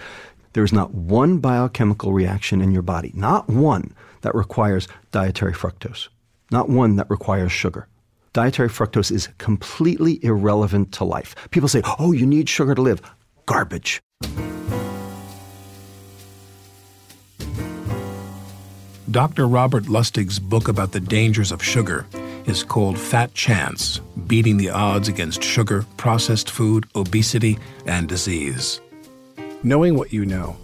[0.52, 6.08] There's not one biochemical reaction in your body, not one that requires dietary fructose,
[6.50, 7.88] not one that requires sugar.
[8.32, 11.34] Dietary fructose is completely irrelevant to life.
[11.50, 13.00] People say, oh, you need sugar to live.
[13.46, 14.00] Garbage.
[19.10, 19.46] Dr.
[19.46, 22.06] Robert Lustig's book about the dangers of sugar
[22.46, 28.80] is called Fat Chance Beating the Odds Against Sugar, Processed Food, Obesity, and Disease.
[29.62, 30.56] Knowing what you know,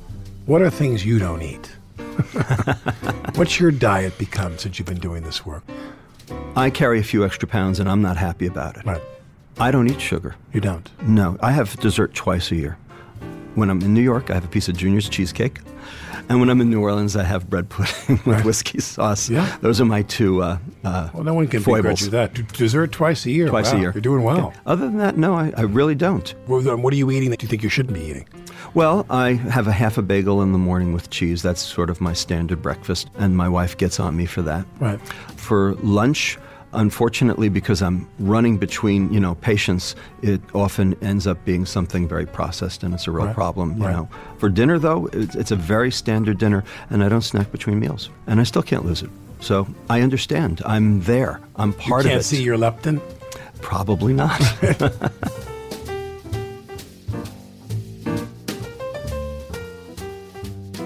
[0.46, 1.66] what are things you don't eat?
[3.34, 5.64] What's your diet become since you've been doing this work?
[6.56, 8.84] I carry a few extra pounds and I'm not happy about it.
[8.84, 9.02] Right.
[9.58, 10.34] I don't eat sugar.
[10.52, 10.88] You don't.
[11.02, 12.78] No, I have dessert twice a year.
[13.54, 15.60] When I'm in New York, I have a piece of Junior's cheesecake.
[16.28, 18.44] And when I'm in New Orleans, I have bread pudding with Right.
[18.44, 19.28] whiskey sauce.
[19.28, 19.56] Yeah.
[19.61, 22.00] Those are my two uh, uh, Well, no one can foibles.
[22.00, 22.35] begrudge you that.
[22.35, 23.48] D- Dessert twice a year.
[23.48, 23.92] Twice Wow, a year.
[23.94, 24.54] You're doing well.
[24.66, 26.35] Other than that, no, I, I really don't.
[26.46, 28.26] Well, then What are you eating that you think you shouldn't be eating?
[28.74, 31.42] Well, I have a half a bagel in the morning with cheese.
[31.42, 34.64] That's sort of my standard breakfast, and my wife gets on me for that.
[34.80, 34.98] Right.
[35.37, 36.38] For lunch,
[36.74, 42.24] Unfortunately, because I'm running between, you know, patients, it often ends up being something very
[42.26, 43.35] processed and it's a real Right.
[43.35, 43.92] problem, you Right.
[43.92, 44.08] know.
[44.38, 48.08] For dinner, though, it's, it's a very standard dinner and I don't snack between meals.
[48.26, 49.11] And I still can't lose it.
[49.40, 50.62] So I understand.
[50.64, 51.40] I'm there.
[51.56, 52.24] I'm part of you can't it.
[52.24, 53.00] see your leptin?
[53.61, 54.40] Probably not.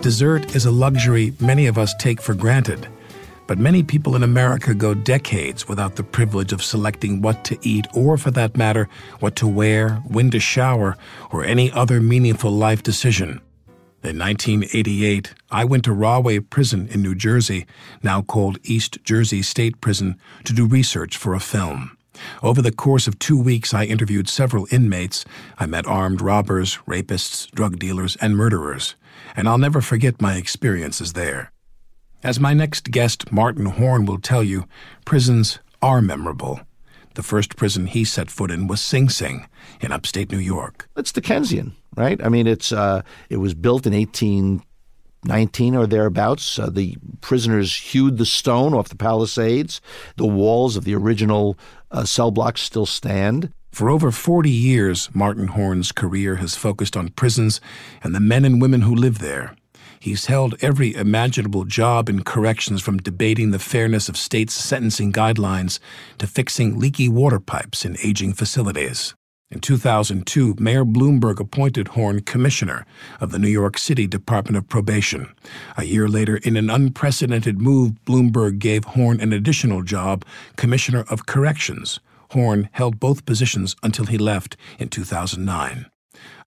[0.00, 2.88] Dessert is a luxury many of us take for granted,
[3.46, 7.86] but many people in America go decades without the privilege of selecting what to eat,
[7.94, 8.88] or for that matter,
[9.20, 10.96] what to wear, when to shower,
[11.30, 13.40] or any other meaningful life decision.
[14.02, 17.66] In 1988, I went to Rahway Prison in New Jersey,
[18.02, 21.96] now called East Jersey State Prison, to do research for a film.
[22.42, 25.24] Over the course of two weeks, I interviewed several inmates.
[25.58, 28.94] I met armed robbers, rapists, drug dealers, and murderers.
[29.34, 31.52] And I'll never forget my experiences there.
[32.26, 34.66] As my next guest, Martin Horn, will tell you,
[35.04, 36.58] prisons are memorable.
[37.14, 39.46] The first prison he set foot in was Sing Sing
[39.80, 40.88] in upstate New York.
[40.96, 42.20] It's Dickensian, right?
[42.20, 46.58] I mean, it's uh, it was built in 1819 or thereabouts.
[46.58, 49.80] Uh, the prisoners hewed the stone off the palisades.
[50.16, 51.56] The walls of the original
[51.92, 53.52] uh, cell blocks still stand.
[53.70, 57.60] For over 40 years, Martin Horn's career has focused on prisons
[58.02, 59.54] and the men and women who live there.
[60.06, 65.80] He's held every imaginable job in corrections from debating the fairness of states' sentencing guidelines
[66.18, 69.16] to fixing leaky water pipes in aging facilities.
[69.50, 72.86] In 2002, Mayor Bloomberg appointed Horn commissioner
[73.20, 75.34] of the New York City Department of Probation.
[75.76, 81.26] A year later, in an unprecedented move, Bloomberg gave Horn an additional job, commissioner of
[81.26, 81.98] corrections.
[82.30, 85.86] Horn held both positions until he left in 2009.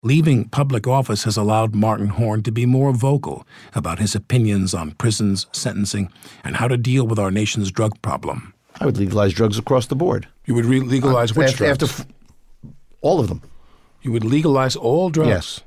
[0.01, 4.91] Leaving public office has allowed Martin Horn to be more vocal about his opinions on
[4.91, 6.11] prisons, sentencing,
[6.43, 8.53] and how to deal with our nation's drug problem.
[8.79, 10.27] I would legalize drugs across the board.
[10.45, 11.83] You would re- legalize uh, which after, drugs?
[11.83, 12.07] after f-
[13.01, 13.41] all of them.
[14.01, 15.29] you would legalize all drugs.
[15.29, 15.61] Yes.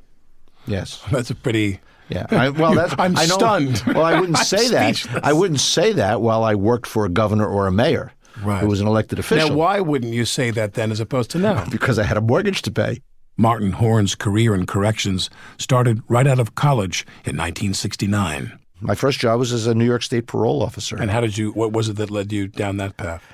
[0.67, 1.03] Yes.
[1.13, 1.81] That's a pretty.
[2.09, 2.27] Yeah.
[2.31, 3.83] I, well, that's I'm I know, stunned.
[3.87, 4.97] Well, I wouldn't say that.
[4.97, 5.21] speechless.
[5.25, 8.13] I wouldn't say that while I worked for a governor or a mayor
[8.43, 8.61] Right.
[8.61, 9.51] who was an elected official.
[9.51, 11.65] Now, why wouldn't you say that then as opposed to now?
[11.71, 13.03] Because I had a mortgage to pay.
[13.37, 18.59] Martin Horn's career in corrections started right out of college in 1969.
[18.81, 20.97] My first job was as a New York State parole officer.
[20.97, 23.25] And how did you, what was it that led you down that path?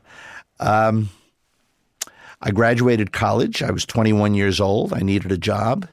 [0.58, 1.10] Um,
[2.40, 3.62] I graduated college.
[3.62, 4.92] I was 21 years old.
[4.92, 5.88] I needed a job.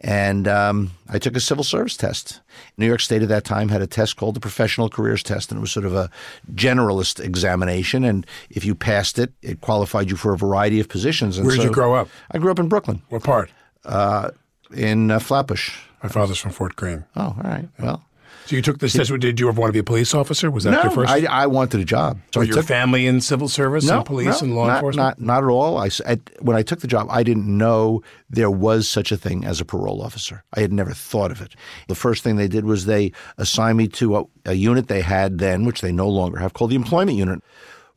[0.00, 2.40] And um, I took a civil service test.
[2.76, 5.58] New York State at that time had a test called the Professional Careers Test, and
[5.58, 6.10] it was sort of a
[6.54, 8.04] generalist examination.
[8.04, 11.38] And if you passed it, it qualified you for a variety of positions.
[11.38, 12.08] And Where did so- you grow up?
[12.32, 13.50] I grew up in Brooklyn, What part?
[13.84, 14.30] uh,
[14.74, 15.74] in uh, Flatbush.
[16.02, 17.04] My father's from Fort Greene.
[17.16, 17.68] Oh, all right.
[17.78, 18.04] Well,
[18.46, 19.10] So you took this test.
[19.18, 20.50] Did you ever want to be a police officer?
[20.50, 21.10] Was that no, your first?
[21.10, 22.20] I, I wanted a job.
[22.32, 25.18] so I your took- family in civil service and police no, and law not, enforcement?
[25.18, 25.78] Not, not at all.
[25.78, 29.44] I, at- when I took the job, I didn't know there was such a thing
[29.44, 30.44] as a parole officer.
[30.54, 31.54] I had never thought of it.
[31.88, 35.38] The first thing they did was they assigned me to a, a unit they had
[35.38, 37.42] then, which they no longer have, called the employment unit.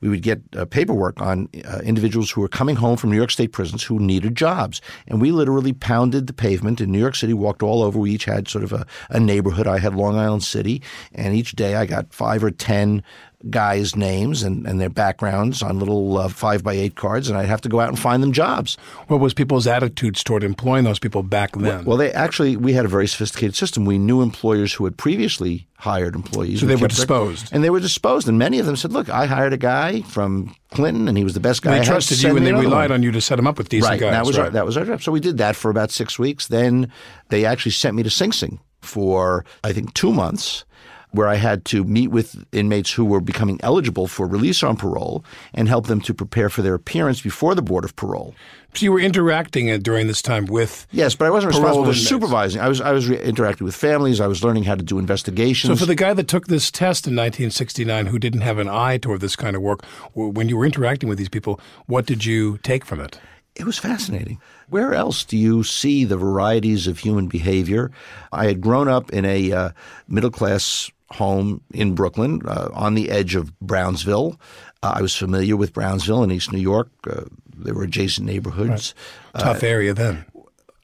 [0.01, 3.31] We would get uh, paperwork on uh, individuals who were coming home from New York
[3.31, 4.81] State prisons who needed jobs.
[5.07, 7.97] And we literally pounded the pavement in New York City, walked all over.
[7.97, 9.67] We each had sort of a, a neighborhood.
[9.67, 10.81] I had Long Island City.
[11.13, 13.03] And each day I got five or 10
[13.49, 17.45] guys' names and, and their backgrounds on little uh, five by eight cards, and I'd
[17.47, 18.77] have to go out and find them jobs.
[19.07, 21.85] What was people's attitudes toward employing those people back then?
[21.85, 23.85] Well, they actually we had a very sophisticated system.
[23.85, 27.49] We knew employers who had previously hired employees, So they were disposed.
[27.51, 28.27] and they were disposed.
[28.27, 31.35] And many of them said, "Look, I hired a guy from Clinton, and he was
[31.35, 31.75] the best guy.
[31.75, 33.69] I they trusted you and they relied one." on you to set them up with
[33.69, 33.99] decent right.
[33.99, 34.11] guys.
[34.11, 34.45] That was right.
[34.45, 35.03] our, that was our job.
[35.03, 36.47] So we did that for about six weeks.
[36.47, 36.91] Then
[37.29, 40.65] they actually sent me to Sing Sing for I think two months,
[41.11, 45.23] where I had to meet with inmates who were becoming eligible for release on parole
[45.53, 48.35] and help them to prepare for their appearance before the board of parole.
[48.73, 50.85] So you were interacting uh, during this time with.
[50.91, 52.61] Yes, but I wasn't responsible for supervising.
[52.61, 54.21] I was I was re- interacting with families.
[54.21, 55.71] I was learning how to do investigations.
[55.71, 58.97] So for the guy that took this test in 1969 who didn't have an eye
[58.97, 62.59] toward this kind of work, when you were interacting with these people, what did you
[62.59, 63.19] take from it?
[63.55, 64.39] It was fascinating.
[64.69, 67.89] Where else do you see the varieties of human behavior?
[68.31, 69.69] I had grown up in a uh,
[70.07, 74.39] middle class home in Brooklyn uh, on the edge of Brownsville.
[74.83, 76.89] Uh, I was familiar with Brownsville in East New York.
[77.09, 77.23] Uh,
[77.55, 78.93] there were adjacent neighborhoods.
[79.37, 80.25] Tough area then.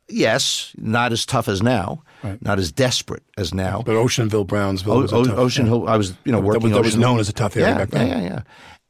[0.09, 2.03] Yes, not as tough as now,
[2.41, 3.81] not as desperate as now.
[3.85, 5.71] But Oceanville, Brownsville O- was a o- tough, Ocean yeah.
[5.71, 5.87] Hill.
[5.87, 6.63] I was, you know, That working.
[6.63, 8.07] was- that was known as a tough area yeah, back then.
[8.07, 8.41] Yeah, yeah, yeah.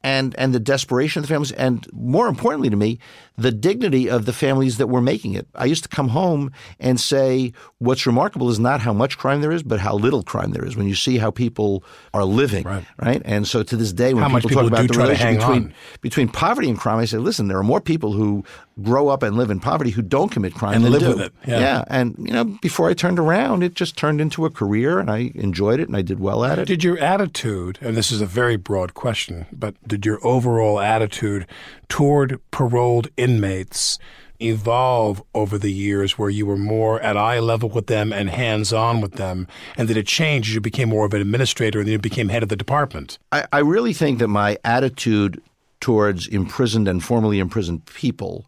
[0.04, 2.98] And and the desperation of the families, and more importantly to me,
[3.36, 5.48] the dignity of the families that were making it.
[5.56, 9.50] I used to come home and say, what's remarkable is not how much crime there
[9.50, 10.76] is, but how little crime there is.
[10.76, 11.82] When you see how people
[12.12, 12.84] are living, Right.
[13.02, 13.22] right?
[13.24, 15.36] And so to this day, when How people much talk about the try to relation
[15.38, 15.74] between on.
[16.02, 18.44] between poverty and crime, I say, listen, there are more people who
[18.82, 21.08] grow up and live in poverty who don't commit crime And than live do.
[21.10, 21.84] with it, yeah.
[21.88, 25.30] and you know, before I turned around, it just turned into a career, and I
[25.36, 26.66] enjoyed it, and I did well at it.
[26.66, 31.46] Did your attitude, and this is a very broad question, but did your overall attitude
[31.88, 33.98] toward paroled inmates
[34.40, 38.72] evolve over the years where you were more at eye level with them and hands
[38.72, 39.46] on with them?
[39.76, 42.28] And did it change as you became more of an administrator and then you became
[42.28, 43.18] head of the department?
[43.32, 45.40] I, I really think that my attitude
[45.80, 48.46] towards imprisoned and formerly imprisoned people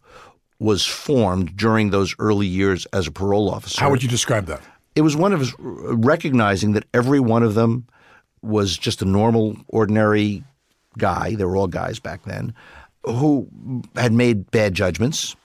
[0.58, 3.80] was formed during those early years as a parole officer.
[3.80, 4.62] How would you describe that?
[4.94, 7.86] It was one of uh, recognizing that every one of them
[8.40, 10.44] was just a normal, ordinary
[10.98, 11.34] guy.
[11.34, 12.54] They were all guys back then
[13.04, 13.48] who
[13.94, 15.36] had made bad judgments.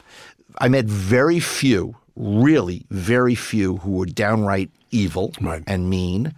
[0.60, 5.64] I met very few, really very few, who were downright evil Right.
[5.68, 6.34] and mean.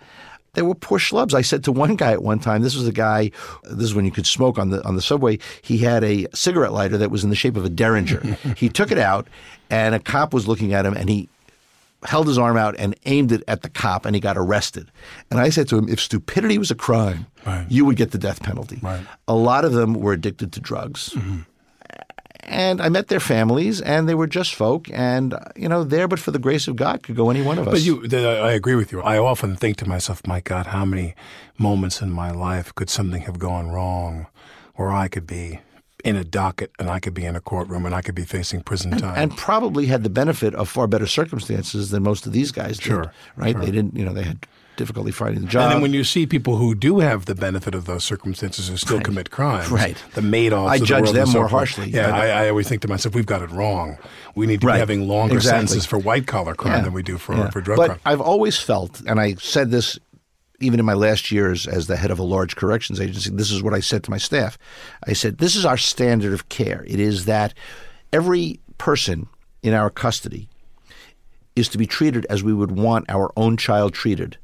[0.53, 1.34] They were poor schlubs.
[1.34, 3.32] I said to one guy at one time, this was a guy,
[3.64, 5.39] this is when you could smoke on the on the subway.
[5.64, 8.22] He had a cigarette lighter that was in the shape of a derringer.
[8.57, 9.28] he took it out,
[9.72, 11.28] and a cop was looking at him, and he
[12.06, 14.91] held his arm out and aimed it at the cop, and he got arrested.
[15.32, 17.66] And I said to him, if stupidity was a crime, Right.
[17.70, 18.80] you would get the death penalty.
[18.82, 18.99] Right.
[19.01, 19.14] Mm-hmm.
[19.28, 21.16] A lot of them were addicted to drugs.
[22.45, 26.20] And I met their families, and they were just folk, and you know, there but
[26.20, 27.74] for the grace of God could go any one of us.
[27.74, 29.01] But you, I agree with you.
[29.01, 31.16] I often think to myself, my God, how many
[31.58, 34.28] moments in my life could something have gone wrong
[34.76, 35.60] where I could be
[36.04, 38.62] in a docket and I could be in a courtroom and I could be facing
[38.62, 39.16] prison time?
[39.18, 42.84] and probably had the benefit of far better circumstances than most of these guys did.
[42.84, 43.54] Sure, right?
[43.56, 43.62] sure.
[43.66, 44.45] They didn't, you know, they had
[44.76, 45.64] difficulty finding the job.
[45.66, 48.76] And then when you see people who do have the benefit of those circumstances who
[48.76, 49.95] still commit crimes, Right.
[50.16, 51.60] the Madoffs, I the judge world them and so more forth.
[51.60, 53.97] harshly, Yeah, I, I always think to myself, we've got it wrong.
[54.36, 54.74] We need to Right.
[54.74, 55.58] be having longer Exactly.
[55.68, 56.82] sentences for white collar crime Yeah.
[56.86, 57.49] than we do for Yeah.
[57.51, 57.99] for drug but crime.
[58.04, 59.99] I've always felt, and I said this
[60.64, 63.61] even in my last years as the head of a large corrections agency, this is
[63.61, 64.57] what I said to my staff.
[65.07, 66.84] I said, This is our standard of care.
[66.88, 67.53] It is that
[68.11, 69.28] every person
[69.61, 70.49] in our custody
[71.55, 74.38] is to be treated as we would want our own child treated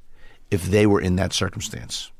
[0.52, 2.12] if they were in that circumstance.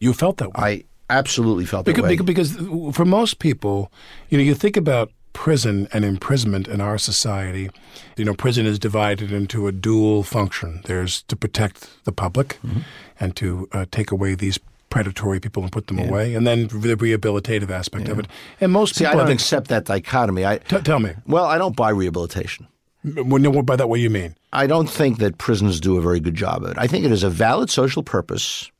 [0.00, 0.54] You felt that way.
[0.56, 2.16] I absolutely felt that way.
[2.16, 3.90] because, because for most people,
[4.28, 7.68] you know, you think about prison and imprisonment in our society.
[8.16, 10.80] You know, prison is divided into a dual function.
[10.86, 12.80] There's to protect the public Mm-hmm.
[13.20, 14.58] and to uh, take away these
[14.90, 18.26] predatory people and put them away, and then the rehabilitative aspect of it.
[18.60, 20.46] And most See, I people, don't think, accept that dichotomy.
[20.46, 22.68] I, T- tell me, well, I don't buy rehabilitation.
[23.02, 23.88] no, by that?
[23.88, 24.36] What do you mean?
[24.52, 26.76] I don't think that prisons do a very good job of it.
[26.78, 28.70] I think it is a valid social purpose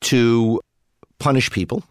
[0.00, 0.60] to
[1.20, 1.84] punish people,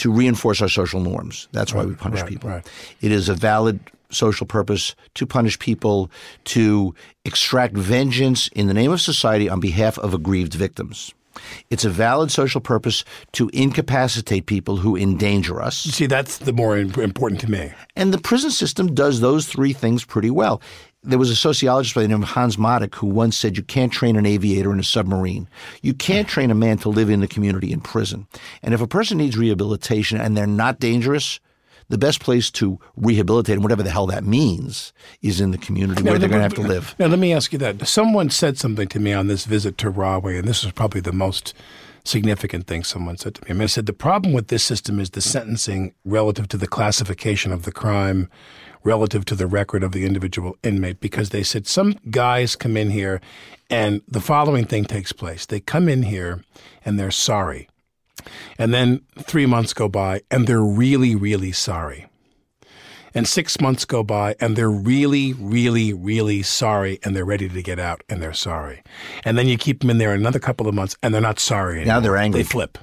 [0.00, 1.46] to reinforce our social norms.
[1.52, 2.48] That's why we punish right, people.
[2.48, 2.66] right.
[3.02, 3.80] It is a valid
[4.10, 6.10] social purpose to punish people,
[6.44, 6.94] to
[7.26, 11.12] extract vengeance in the name of society on behalf of aggrieved victims.
[11.68, 15.76] It's a valid social purpose to incapacitate people who endanger us.
[15.76, 17.72] See, that's the more important to me.
[17.94, 20.60] And the prison system does those three things pretty well.
[21.02, 23.92] There was a sociologist by the name of Hans Mattick who once said, You can't
[23.92, 25.48] train an aviator in a submarine.
[25.82, 26.32] You can't hmm.
[26.32, 28.26] train a man to live in the community in prison.
[28.62, 31.40] And if a person needs rehabilitation and they're not dangerous,
[31.88, 34.92] the best place to rehabilitate them, whatever the hell that means,
[35.22, 36.94] is in the community where they're going to have to live.
[36.98, 37.86] Now, let me ask you that.
[37.86, 41.12] Someone said something to me on this visit to Rahway, and this is probably the
[41.12, 41.52] most
[42.04, 43.50] significant thing someone said to me.
[43.50, 46.68] I mean, I said the problem with this system is the sentencing relative to the
[46.68, 48.30] classification of the crime,
[48.82, 52.90] relative to the record of the individual inmate, because they said some guys come in
[52.90, 53.20] here
[53.68, 55.46] and the following thing takes place.
[55.46, 56.42] They come in here
[56.84, 57.68] and they're sorry.
[58.58, 62.06] And then three months go by and they're really, really sorry.
[63.14, 67.62] And six months go by and they're really, really, really sorry and they're ready to
[67.62, 68.82] get out and they're sorry.
[69.24, 71.76] And then you keep them in there another couple of months and they're not sorry
[71.76, 71.94] anymore.
[71.94, 72.42] Now they're angry.
[72.42, 72.78] They flip.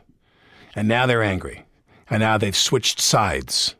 [0.75, 1.65] And now they're angry.
[2.09, 3.75] And now they've switched sides.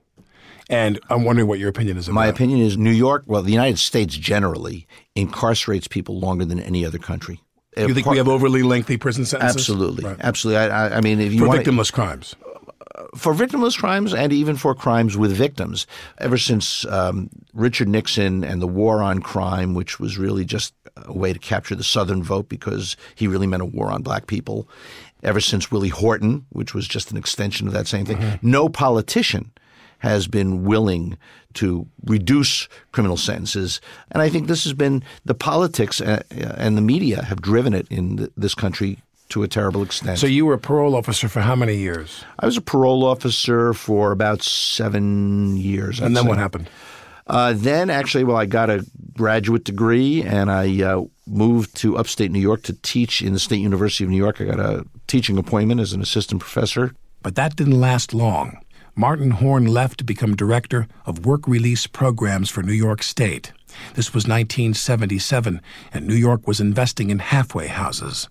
[0.70, 3.51] And I'm wondering what your opinion is about My opinion is New York, well, the
[3.51, 7.41] United States generally incarcerates people longer than any other country.
[7.78, 9.55] You think we have overly lengthy prison sentences?
[9.70, 10.18] Absolutely, Right.
[10.20, 10.57] absolutely.
[10.57, 12.36] I, I- mean, if you For want victimless crimes.
[13.15, 15.86] for victimless crimes and even for crimes with victims.
[16.18, 21.13] Ever since um, Richard Nixon and the war on crime, which was really just a
[21.13, 24.68] way to capture the Southern vote because he really meant a war on black people.
[25.22, 29.51] Ever since Willie Horton, which was just an extension of that same thing, no politician
[29.99, 31.17] has been willing
[31.55, 33.81] to reduce criminal sentences.
[34.11, 37.87] And I think this has been the politics uh, and the media have driven it
[37.89, 40.19] in this country to a terrible extent.
[40.19, 42.23] So you were a parole officer for how many years?
[42.39, 45.99] I was a parole officer for about seven years.
[45.99, 46.29] And I'd then say.
[46.29, 46.69] what happened?
[47.25, 48.85] Uh, then, actually, well, I got a
[49.17, 53.59] graduate degree and I uh, moved to upstate New York to teach in the State
[53.59, 54.39] University of New York.
[54.39, 56.93] I got a teaching appointment as an assistant professor.
[57.23, 58.59] But that didn't last long.
[58.99, 63.51] Martin Horn left to become director of work release programs for New York State.
[63.93, 65.61] This was 1977,
[65.93, 68.27] and New York was investing in halfway houses.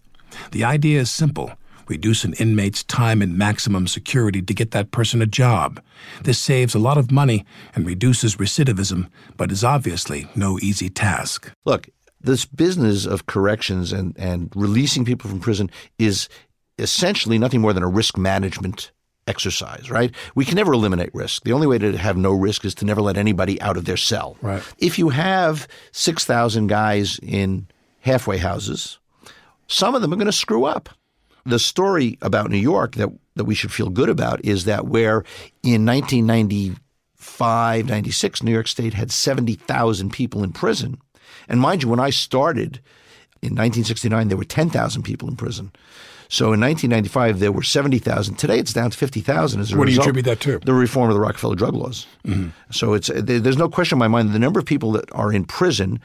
[0.50, 1.52] The idea is simple
[1.86, 5.80] reduce an inmate's time in maximum security to get that person a job.
[6.24, 7.46] This saves a lot of money
[7.76, 11.52] and reduces recidivism, but is obviously no easy task.
[11.64, 11.88] Look,
[12.20, 16.28] this business of corrections and, and releasing people from prison is
[16.76, 18.90] essentially nothing more than a risk management
[19.27, 20.12] exercise, right?
[20.35, 21.45] We can never eliminate risk.
[21.45, 23.97] The only way to have no risk is to never let anybody out of their
[23.97, 24.37] cell.
[24.41, 24.62] Right.
[24.79, 27.66] If you have 6,000 guys in
[28.01, 28.99] halfway houses,
[29.66, 30.89] some of them are going to screw up.
[31.45, 35.24] The story about New York that, that we should feel good about is that where
[35.62, 41.01] in 1995, 96, New York State had 70,000 people in prison.
[41.49, 42.81] And mind you, when I started
[43.43, 45.72] in 1969, there were 10,000 people in prison.
[46.29, 48.37] So in 1995, there were 70,000.
[48.37, 50.05] Today, it's down to 50,000 as a What do you result.
[50.07, 50.59] attribute that to?
[50.59, 52.07] The reform of the Rockefeller drug laws.
[52.24, 52.49] Mm-hmm.
[52.70, 55.45] So it's there's no question in my mind the number of people that are in
[55.45, 56.01] prison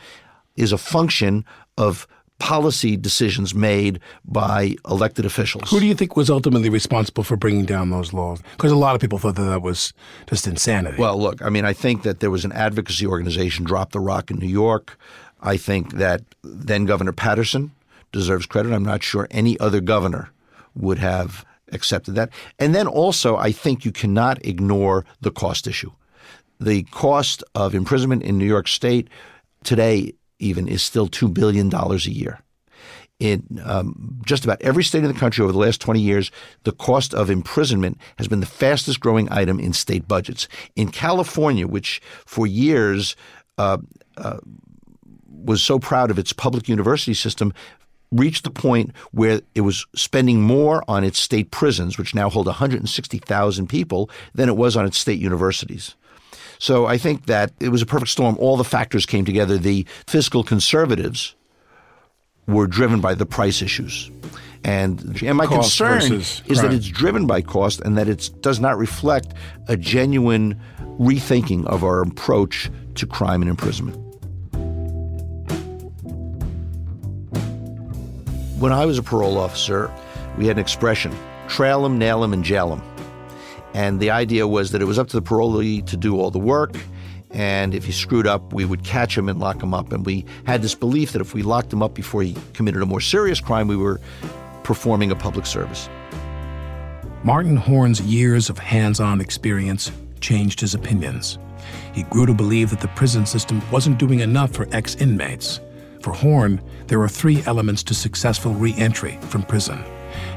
[0.55, 1.45] is a function
[1.77, 2.07] of
[2.41, 5.69] policy decisions made by elected officials.
[5.69, 8.41] Who do you think was ultimately responsible for bringing down those laws?
[8.53, 9.93] Because a lot of people thought that that was
[10.27, 10.97] just insanity.
[10.97, 14.31] Well, look, I mean, I think that there was an advocacy organization, Drop the Rock
[14.31, 14.97] in New York.
[15.41, 17.71] I think that then Governor Paterson
[18.11, 18.73] deserves credit.
[18.73, 20.31] I'm not sure any other governor
[20.75, 22.29] would have accepted that.
[22.59, 25.91] And then also, I think you cannot ignore the cost issue.
[26.59, 29.07] The cost of imprisonment in New York State
[29.63, 32.39] today, even, is still $2 billion a year.
[33.19, 36.31] In um, just about every state in the country over the last 20 years,
[36.63, 40.47] the cost of imprisonment has been the fastest growing item in state budgets.
[40.75, 43.15] In California, which for years
[43.59, 43.77] uh,
[44.17, 44.39] uh,
[45.27, 47.53] was so proud of its public university system,
[48.11, 52.45] reached the point where it was spending more on its state prisons, which now hold
[52.45, 55.95] 160,000 people, than it was on its state universities.
[56.59, 58.37] So I think that it was a perfect storm.
[58.37, 59.57] All the factors came together.
[59.57, 61.33] The fiscal conservatives
[62.47, 64.11] were driven by the price issues.
[64.63, 68.29] And, and my Cost concern versus is that it's driven by cost and that it
[68.41, 69.33] does not reflect
[69.67, 70.59] a genuine
[70.99, 74.10] rethinking of our approach to crime and imprisonment.
[78.61, 79.91] When I was a parole officer,
[80.37, 81.11] we had an expression
[81.47, 82.83] trail them, nail them, and jail them.
[83.73, 86.37] And the idea was that it was up to the parolee to do all the
[86.37, 86.75] work.
[87.31, 89.91] And if he screwed up, we would catch him and lock him up.
[89.91, 92.85] And we had this belief that if we locked him up before he committed a
[92.85, 93.99] more serious crime, we were
[94.61, 95.89] performing a public service.
[97.23, 101.39] Martin Horn's years of hands on experience changed his opinions.
[101.93, 105.61] He grew to believe that the prison system wasn't doing enough for ex inmates.
[106.01, 109.83] For Horn, there are three elements to successful re entry from prison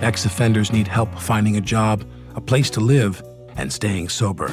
[0.01, 2.05] ex offenders need help finding a job,
[2.35, 3.23] a place to live,
[3.57, 4.49] and staying sober.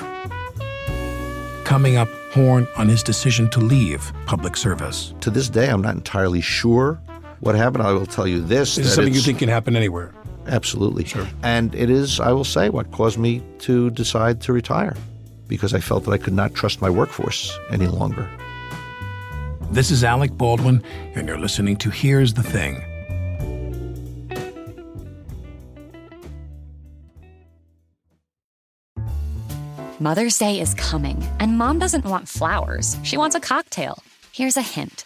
[1.63, 5.13] Coming up, Horn on his decision to leave public service.
[5.19, 6.99] To this day, I'm not entirely sure
[7.41, 7.83] what happened.
[7.83, 8.77] I will tell you this.
[8.77, 10.13] Is something you think can happen anywhere?
[10.47, 11.03] Absolutely.
[11.03, 11.27] Sure.
[11.43, 14.95] And it is, I will say, what caused me to decide to retire
[15.49, 18.29] because I felt that I could not trust my workforce any longer.
[19.71, 20.83] This is Alec Baldwin,
[21.15, 22.75] and you're listening to Here's the Thing.
[30.01, 32.97] Mother's Day is coming, and mom doesn't want flowers.
[33.03, 34.03] She wants a cocktail.
[34.33, 35.05] Here's a hint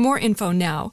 [0.00, 0.92] more info now.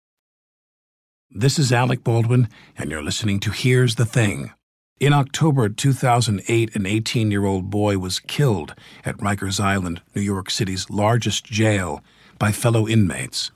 [1.33, 4.51] This is Alec Baldwin, and you're listening to Here's the Thing.
[4.99, 8.75] In October 2008, an 18 year old boy was killed
[9.05, 12.03] at Rikers Island, New York City's largest jail,
[12.37, 13.49] by fellow inmates.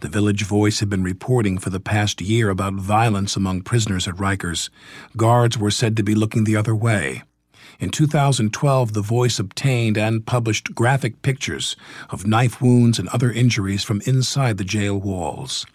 [0.00, 4.14] The Village Voice had been reporting for the past year about violence among prisoners at
[4.14, 4.70] Rikers.
[5.14, 7.22] Guards were said to be looking the other way.
[7.78, 11.76] In 2012, The Voice obtained and published graphic pictures
[12.08, 15.66] of knife wounds and other injuries from inside the jail walls.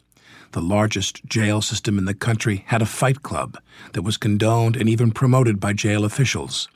[0.55, 3.57] The largest jail system in the country had a fight club
[3.91, 6.69] that was condoned and even promoted by jail officials.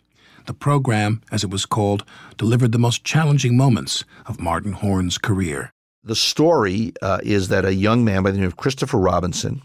[0.47, 2.03] The program, as it was called,
[2.36, 5.71] delivered the most challenging moments of Martin Horn's career.
[6.03, 9.61] The story uh, is that a young man by the name of Christopher Robinson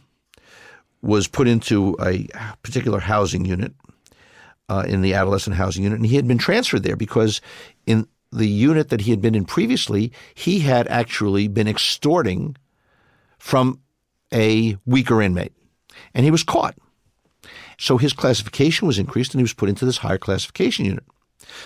[1.02, 2.28] was put into a
[2.62, 3.74] particular housing unit
[4.68, 7.40] uh, in the adolescent housing unit, and he had been transferred there because
[7.84, 12.56] in the unit that he had been in previously, he had actually been extorting
[13.40, 13.80] from
[14.34, 15.52] a weaker inmate.
[16.12, 16.76] And he was caught.
[17.78, 21.04] So his classification was increased and he was put into this higher classification unit.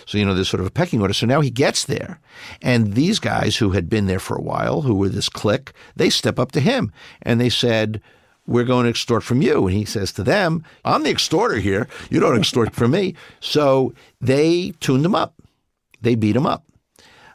[0.06, 1.14] So, you know, there's sort of a pecking order.
[1.14, 2.20] So now he gets there.
[2.60, 6.10] And these guys who had been there for a while, who were this clique, they
[6.10, 6.92] step up to him
[7.22, 8.00] and they said,
[8.46, 9.66] We're going to extort from you.
[9.66, 11.88] And he says to them, I'm the extorter here.
[12.10, 13.14] You don't extort from me.
[13.40, 15.34] So they tuned him up.
[16.00, 16.64] They beat him up.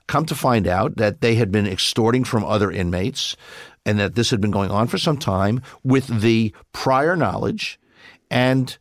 [0.08, 3.38] Come to find out that they had been extorting from other inmates
[3.86, 7.80] and that this had been going on for some time with the prior knowledge
[8.32, 8.78] and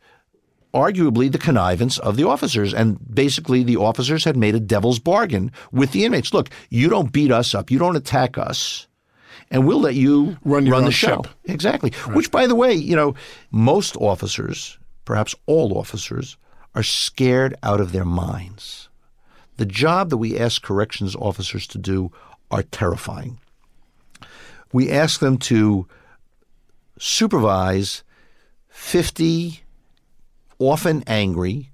[0.73, 2.73] arguably the connivance of the officers.
[2.73, 6.33] And basically, the officers had made a devil's bargain with the inmates.
[6.33, 8.87] Look, you don't beat us up, you don't attack us.
[9.51, 11.21] And we'll let you run, run the show.
[11.23, 11.33] Ship.
[11.45, 11.91] Exactly.
[12.07, 12.15] Right.
[12.15, 13.13] Which, by the way, you know,
[13.51, 16.37] most officers, perhaps all officers,
[16.73, 18.89] are scared out of their minds.
[19.57, 22.11] The job that we ask corrections officers to do
[22.49, 23.39] are terrifying
[24.73, 25.87] we ask them to
[26.99, 28.03] supervise
[28.69, 29.63] 50
[30.59, 31.71] often angry,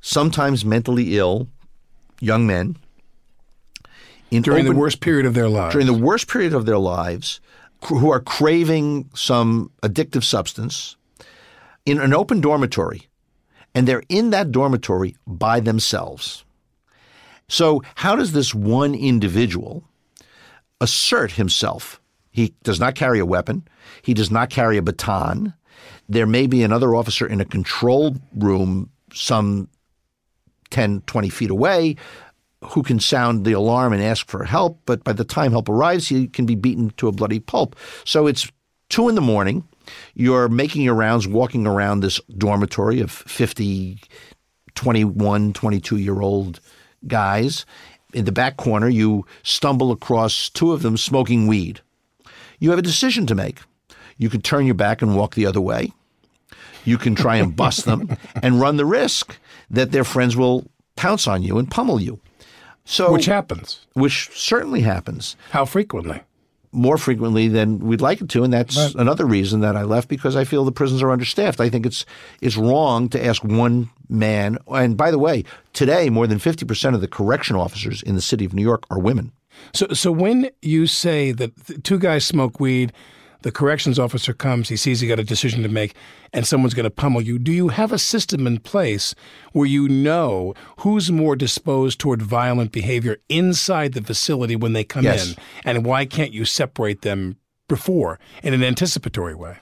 [0.00, 1.48] sometimes mentally ill
[2.20, 2.76] young men
[4.30, 5.72] during open, the worst period of their lives.
[5.72, 7.40] During the worst period of their lives,
[7.86, 10.96] who are craving some addictive substance
[11.86, 13.08] in an open dormitory,
[13.74, 16.44] and they're in that dormitory by themselves.
[17.48, 19.84] So, how does this one individual
[20.80, 22.00] assert himself.
[22.30, 23.66] He does not carry a weapon.
[24.02, 25.54] He does not carry a baton.
[26.08, 29.68] There may be another officer in a control room some
[30.70, 31.96] 10, 20 feet away
[32.62, 36.08] who can sound the alarm and ask for help, but by the time help arrives,
[36.08, 37.76] he can be beaten to a bloody pulp.
[38.04, 38.50] So it's
[38.88, 39.66] two in the morning.
[40.14, 44.00] You're making your rounds, walking around this dormitory of 50,
[44.74, 46.60] 21, 22 year old
[47.06, 47.64] guys,
[48.18, 51.80] in the back corner, you stumble across two of them smoking weed.
[52.58, 53.60] You have a decision to make.
[54.16, 55.92] You can turn your back and walk the other way.
[56.84, 59.38] You can try and bust them and run the risk
[59.70, 60.66] that their friends will
[60.96, 62.20] pounce on you and pummel you.
[62.84, 63.86] So, which happens.
[63.92, 65.36] Which certainly happens.
[65.50, 66.22] How frequently?
[66.72, 68.94] More frequently than we'd like it to, and that's right.
[68.96, 71.60] another reason that I left because I feel the prisons are understaffed.
[71.60, 72.04] I think it's
[72.40, 74.58] it's wrong to ask one man.
[74.68, 78.22] And by the way, today more than fifty percent of the correction officers in the
[78.22, 79.32] city of New York are women.
[79.72, 82.92] So, so when you say that two guys smoke weed
[83.42, 85.94] the corrections officer comes, he sees he got a decision to make,
[86.32, 87.38] and someone's going to pummel you.
[87.38, 89.14] Do you have a system in place
[89.52, 95.04] where you know who's more disposed toward violent behavior inside the facility when they come
[95.04, 95.30] yes.
[95.30, 97.36] in, and why can't you separate them
[97.68, 99.58] before in an anticipatory way?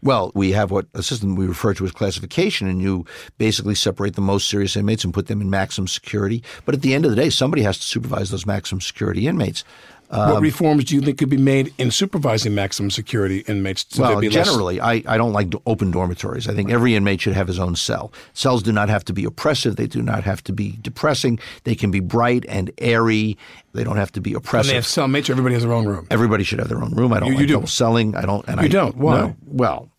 [0.00, 3.04] Well, we have what a system we refer to as classification, and you
[3.36, 6.44] basically separate the most serious inmates and put them in maximum security.
[6.64, 9.64] But at the end of the day, somebody has to supervise those maximum security inmates.
[10.10, 13.84] Um, what reforms do you think could be made in supervising maximum security inmates?
[13.90, 16.48] So well, there'd less- generally, I, I don't like open dormitories.
[16.48, 18.10] I think every inmate should have his own cell.
[18.32, 19.76] Cells do not have to be oppressive.
[19.76, 21.38] They do not have to be depressing.
[21.64, 23.36] They can be bright and airy.
[23.74, 24.70] They don't have to be oppressive.
[24.70, 25.28] and they have cellmates.
[25.28, 26.06] Everybody has their own room.
[26.10, 27.12] Everybody should have their own room.
[27.12, 27.54] I don't You- you like do.
[27.54, 28.16] double celling.
[28.16, 28.46] I don't.
[28.48, 28.96] And You I don't?
[28.96, 29.18] Why?
[29.20, 29.36] no.
[29.46, 29.90] Well,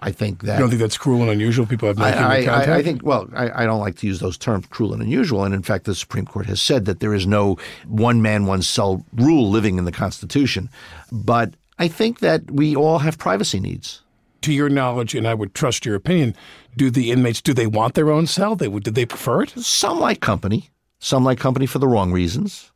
[0.00, 1.66] I think that You don't think that's cruel and unusual?
[1.66, 2.68] People have no I, I, contact.
[2.68, 5.44] I, I think, well, I, I don't like to use those terms, cruel and unusual.
[5.44, 8.62] And in fact, the Supreme Court has said that there is no one man, one
[8.62, 10.68] cell rule living in the Constitution.
[11.10, 14.02] But I think that we all have privacy needs.
[14.42, 16.34] to your knowledge, and I would trust your opinion,
[16.76, 18.54] do the inmates do they want their own cell?
[18.56, 18.84] They would.
[18.84, 19.50] Did they prefer it?
[19.50, 20.70] Some like company,
[21.00, 22.70] some like company for the wrong reasons.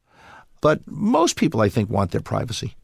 [0.61, 2.75] But most people, I think, want their privacy.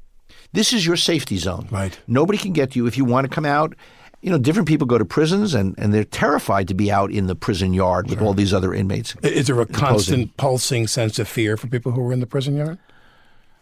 [0.52, 1.68] This is your safety zone.
[1.70, 1.98] Right.
[2.06, 3.74] Nobody can get to you if you want to come out.
[4.20, 7.28] You know, different people go to prisons and, and they're terrified to be out in
[7.28, 9.14] the prison yard with all these other inmates.
[9.22, 12.26] Is there a imposing- constant pulsing sense of fear for people who are in the
[12.26, 12.78] prison yard?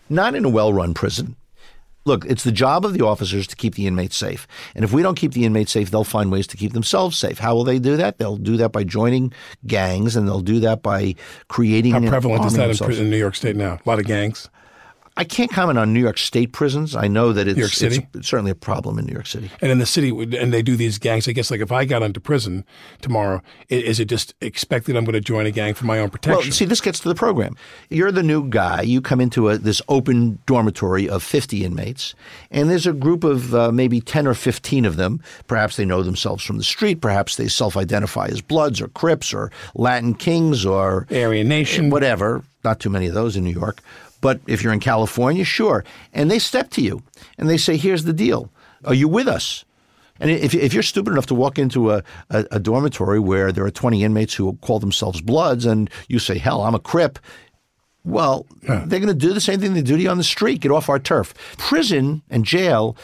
[0.09, 1.36] Not in a well run prison.
[2.07, 4.46] Look, it's the job of the officers to keep the inmates safe.
[4.76, 7.40] And if we don't keep the inmates safe, they'll find ways to keep themselves safe.
[7.40, 8.18] How will they do that?
[8.18, 9.32] They'll do that by joining
[9.66, 11.16] gangs and they'll do that by
[11.48, 13.80] creating How prevalent is that in, in New York State now?
[13.84, 14.48] A lot of gangs.
[15.19, 16.95] I can't comment on New York State prisons.
[16.95, 18.07] I know that it's, New York City?
[18.14, 19.51] it's certainly a problem in New York City.
[19.62, 21.27] And in the city, and they do these gangs.
[21.27, 22.67] I guess, like if I got into prison
[23.01, 23.41] tomorrow,
[23.71, 26.39] is it just expected I'm going to join a gang for my own protection?
[26.39, 27.57] Well, see, this gets to the program.
[27.89, 28.83] You're the new guy.
[28.83, 32.14] You come into a, this open dormitory of 50 inmates,
[32.51, 35.23] and there's a group of uh, maybe 10 or 15 of them.
[35.47, 37.01] Perhaps they know themselves from the street.
[37.01, 41.89] Perhaps they self identify as Bloods or Crips or Latin Kings or Aryan Nation.
[41.89, 42.45] whatever.
[42.64, 43.81] Not too many of those in New York.
[44.21, 45.85] But if you're in California, sure.
[46.12, 47.03] And they step to you
[47.39, 48.51] and they say, here's the deal.
[48.85, 49.64] Are you with us?
[50.19, 53.64] And if, if you're stupid enough to walk into a, a, a dormitory where there
[53.64, 57.19] are 20 inmates who call themselves Bloods and you say, hell, I'm a Crip,
[58.05, 60.61] well, they're going to do the same thing they do to you on the street.
[60.61, 61.35] Get off our turf.
[61.59, 62.97] Prison and jail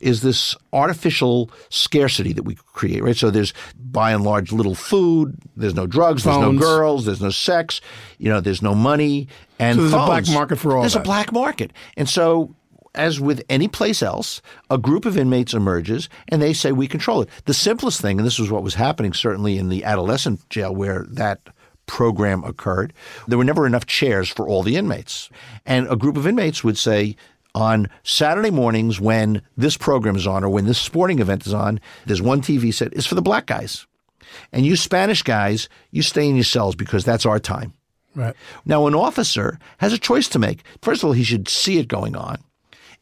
[0.00, 3.16] is this artificial scarcity that we create, right?
[3.16, 7.30] So there's by and large little food, there's no drugs, there's no girls, there's no
[7.30, 7.80] sex,
[8.18, 9.28] you know, there's no money,
[9.58, 11.00] and So there's a black market for all There's that.
[11.00, 12.54] a black market, and so.
[12.94, 17.20] As with any place else, a group of inmates emerges and they say, We control
[17.22, 17.28] it.
[17.44, 21.06] The simplest thing, and this was what was happening certainly in the adolescent jail where
[21.10, 21.38] that
[21.86, 22.92] program occurred,
[23.28, 25.28] there were never enough chairs for all the inmates.
[25.64, 27.14] And a group of inmates would say,
[27.58, 31.80] on Saturday mornings when this program is on or when this sporting event is on,
[32.06, 33.86] there's one TV set, it's for the black guys.
[34.52, 37.72] And you Spanish guys, you stay in your cells because that's our time.
[38.14, 38.34] right.
[38.64, 40.62] Now, an officer has a choice to make.
[40.82, 42.36] First of all, he should see it going on.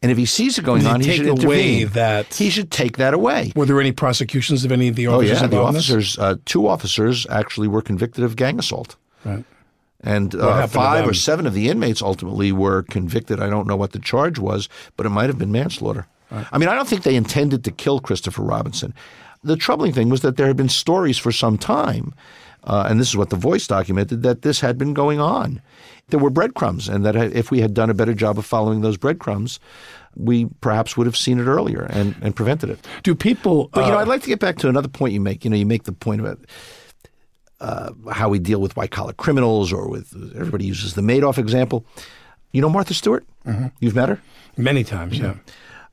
[0.03, 1.89] And if he sees it going he on, he take should away intervene.
[1.95, 3.53] that- He should take that away.
[3.57, 5.31] Were there any prosecutions of any of the officers?
[5.31, 5.91] Oh officers yeah, the involved in this?
[5.91, 8.97] officers, uh, two officers actually were convicted of gang assault.
[9.25, 9.45] Right.
[10.07, 13.41] And uh, five or seven of the inmates ultimately were convicted.
[13.41, 16.07] I don't know what the charge was, but it might have been manslaughter.
[16.31, 18.95] I mean, I don't think they intended to kill Christopher Robinson.
[19.45, 22.15] The troubling thing was that there had been stories for some time,
[22.65, 25.61] uh, and this is what The Voice documented, that this had been going on.
[26.09, 28.97] There were breadcrumbs, and that if we had done a better job of following those
[28.97, 29.61] breadcrumbs,
[30.17, 32.85] we perhaps would have seen it earlier and, and prevented it.
[33.03, 33.69] Do people?
[33.73, 35.45] But you know, uh, I'd like to get back to another point you make.
[35.45, 36.41] You know, you make the point about
[37.61, 41.85] uh, how we deal with white collar criminals, or with everybody uses the Madoff example.
[42.53, 43.25] You know Martha Stewart?
[43.47, 43.67] Mm-hmm.
[43.81, 44.21] You've met her.
[44.57, 45.35] many times, yeah.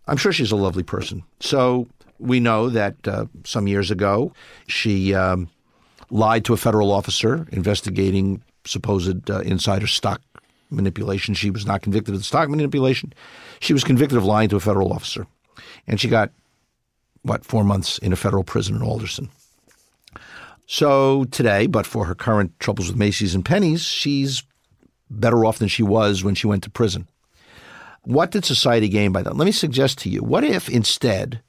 [0.07, 1.24] I'm sure she's a lovely person.
[1.39, 1.88] So
[2.20, 4.34] we know that uh, some years ago
[4.68, 5.49] she um,
[6.09, 10.22] lied to a federal officer investigating supposed uh, insider stock
[10.70, 11.34] manipulation.
[11.34, 13.14] She was not convicted of the stock manipulation.
[13.59, 15.28] She was convicted of lying to a federal officer,
[15.88, 16.32] and she got
[17.22, 19.30] what four months in a federal prison in Alderson.
[20.66, 24.43] So today, but for her current troubles with Macy's and Penney's, she's
[25.09, 27.07] better off than she was when she went to prison.
[28.03, 29.38] What did society gain by that?
[29.38, 31.41] Let me suggest to you what if instead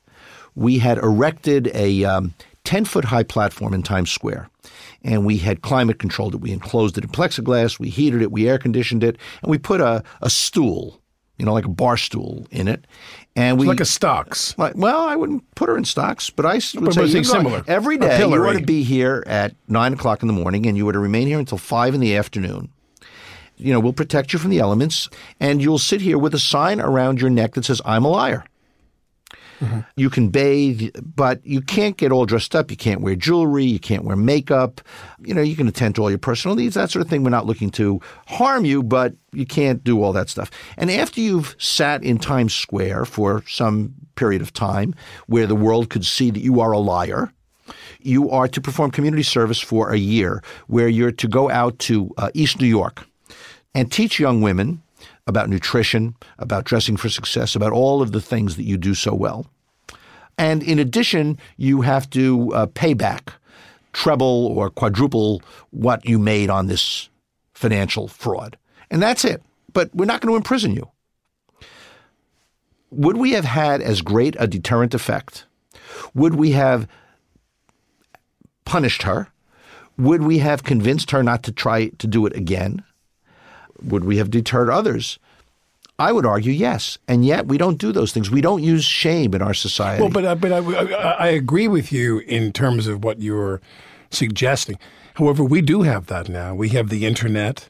[0.55, 2.35] we had erected a um,
[2.65, 4.49] 10 foot high platform in Times Square
[5.03, 6.41] and we had climate controlled it?
[6.41, 9.81] We enclosed it in plexiglass, we heated it, we air conditioned it, and we put
[9.81, 11.01] a, a stool,
[11.39, 12.87] you know, like a bar stool in it.
[13.37, 14.57] And we like a stocks.
[14.59, 17.22] like, well, I wouldn't put her in stocks, but I would But say you go-
[17.22, 17.64] similar.
[17.66, 20.87] every day you ought to be here at nine o'clock in the morning, and you
[20.87, 22.68] were to remain here until five in the afternoon.
[23.57, 25.09] You know, we'll protect you from the elements,
[25.41, 28.45] and you'll sit here with a sign around your neck that says, "I'm a liar."
[29.96, 32.70] You can bathe, but you can't get all dressed up.
[32.70, 33.64] You can't wear jewelry.
[33.64, 34.80] You can't wear makeup.
[35.24, 37.22] You know, you can attend to all your personal needs, that sort of thing.
[37.22, 40.50] We're not looking to harm you, but you can't do all that stuff.
[40.76, 44.94] And after you've sat in Times Square for some period of time
[45.26, 47.32] where the world could see that you are a liar,
[48.00, 52.12] you are to perform community service for a year where you're to go out to
[52.18, 53.07] uh, East New York
[53.74, 54.82] and teach young women
[55.27, 59.14] about nutrition, about dressing for success, about all of the things that you do so
[59.14, 59.47] well.
[60.37, 63.33] And in addition, you have to uh, pay back
[63.93, 67.09] treble or quadruple what you made on this
[67.55, 68.59] financial fraud.
[68.91, 69.43] And that's it.
[69.72, 70.91] But we're not going to imprison you.
[72.91, 75.47] Would we have had as great a deterrent effect?
[76.14, 76.87] Would we have
[78.64, 79.29] punished her?
[79.97, 82.85] Would we have convinced her not to try to do it again?
[83.85, 85.18] Would we have deterred others?
[85.99, 88.30] I would argue yes, and yet we don't do those things.
[88.30, 90.03] We don't use shame in our society.
[90.03, 93.61] Well, but but I, I, I agree with you in terms of what you're
[94.11, 94.76] suggesting.
[95.14, 96.55] However, we do have that now.
[96.55, 97.68] We have the internet.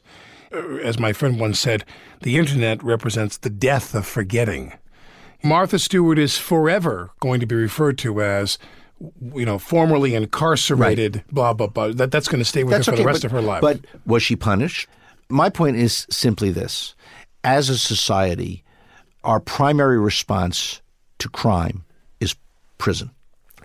[0.51, 1.85] Uh, as my friend once said,
[2.21, 4.73] the internet represents the death of forgetting.
[5.43, 8.57] Martha Stewart is forever going to be referred to as
[9.33, 11.27] you know, formerly incarcerated, right.
[11.33, 11.89] blah blah blah.
[11.89, 13.41] That that's going to stay with that's her for okay, the rest but, of her
[13.41, 13.61] life.
[13.61, 14.87] But was she punished?
[15.29, 16.95] My point is simply this:
[17.43, 18.63] as a society,
[19.23, 20.81] our primary response
[21.19, 21.83] to crime
[22.19, 22.35] is
[22.77, 23.11] prison.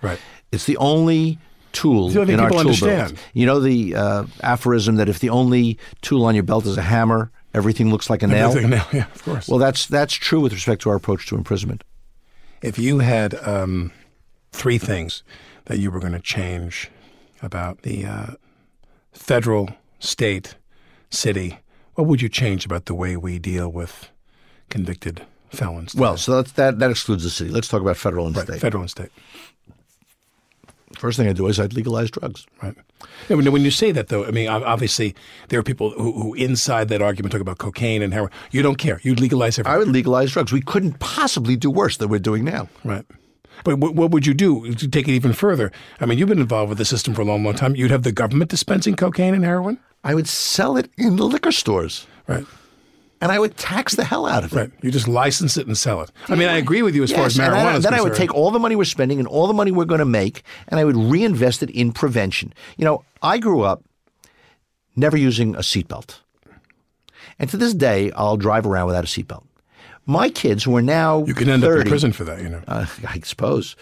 [0.02, 0.18] Right.
[0.52, 1.38] It's the only
[1.72, 3.14] tool the only in our tool understand.
[3.14, 3.26] belt.
[3.34, 6.82] You know the uh, aphorism that if the only tool on your belt is a
[6.82, 8.48] hammer, everything looks like a nail.
[8.48, 9.48] Everything nail, yeah, of course.
[9.48, 11.84] Well, that's that's true with respect to our approach to imprisonment.
[12.62, 13.92] If you had um,
[14.52, 15.22] three things
[15.66, 16.90] that you were going to change
[17.42, 18.26] about the uh,
[19.12, 20.56] federal, state,
[21.11, 21.58] city,
[21.94, 24.11] what would you change about the way we deal with
[24.68, 25.94] convicted felons?
[25.94, 27.50] Well, so that's, that that excludes the city.
[27.50, 28.61] Let's talk about federal and right, state.
[28.61, 29.11] Federal and state.
[30.98, 32.46] First thing I do is I'd legalize drugs.
[32.62, 32.74] Right.
[33.28, 35.14] When, when you say that, though, I mean, obviously
[35.48, 38.32] there are people who, who, inside that argument talk about cocaine and heroin.
[38.50, 39.00] You don't care.
[39.02, 39.74] You'd legalize everything.
[39.74, 40.52] I would legalize drugs.
[40.52, 42.68] We couldn't possibly do worse than we're doing now.
[42.84, 43.06] Right.
[43.64, 45.70] But what, what would you do to take it even further?
[46.00, 47.76] I mean, you've been involved with the system for a long, long time.
[47.76, 49.78] You'd have the government dispensing cocaine and heroin?
[50.05, 52.07] I would sell it in the liquor stores.
[52.26, 52.46] Right.
[53.22, 54.57] And I would tax the hell out of it.
[54.57, 54.70] Right.
[54.80, 56.11] You just license it and sell it.
[56.28, 58.34] I mean, I agree with you as yes, far as marijuana then I would take
[58.34, 60.84] all the money we're spending and all the money we're going to make, and I
[60.84, 62.55] would reinvest it in prevention.
[62.78, 63.84] You know, I grew up
[64.96, 66.20] never using a seatbelt.
[67.38, 69.44] And to this day, I'll drive around without a seatbelt.
[70.07, 72.48] My kids, who are now You can end 30, up in prison for that, you
[72.48, 72.62] know.
[72.66, 73.76] uh, I suppose.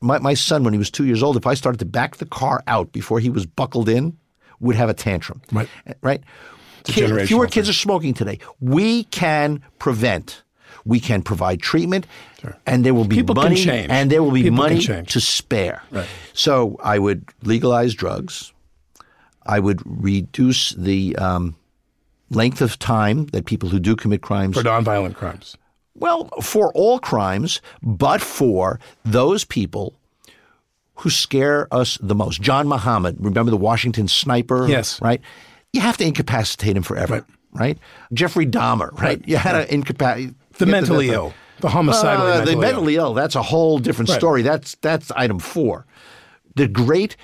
[0.00, 2.26] My, my son, when he was two years old, if I started to back the
[2.26, 4.16] car out before he was buckled in,
[4.64, 5.40] would have a tantrum.
[5.52, 5.68] Right.
[6.02, 6.22] Right?
[6.84, 7.70] Kid- fewer kids thing.
[7.70, 8.38] are smoking today.
[8.60, 10.42] We can prevent.
[10.86, 12.06] We can provide treatment,
[12.66, 15.82] and there will be People money, and there will be People money to spare.
[15.90, 16.06] Right.
[16.34, 18.52] So I would legalize drugs.
[19.46, 21.56] I would reduce the um,
[22.28, 25.56] length of time that people who do commit crimes For nonviolent crimes.
[25.94, 29.94] well, for all crimes, but for those people
[30.96, 32.40] who scare us the most.
[32.40, 34.68] John Muhammad, remember the Washington sniper?
[34.68, 35.00] Yes.
[35.02, 35.20] Right?
[35.72, 37.78] You have to incapacitate him forever, right?
[38.12, 39.20] Jeffrey Dahmer, right?
[39.26, 40.34] You had to incapacitate.
[40.58, 41.34] The mentally ill.
[41.60, 42.22] The homicidal.
[42.26, 42.60] Uh, mentally the ill.
[42.60, 43.14] mentally ill.
[43.14, 44.18] That's a whole different Right.
[44.18, 44.42] story.
[44.42, 45.84] That's that's item four.
[46.54, 47.16] The great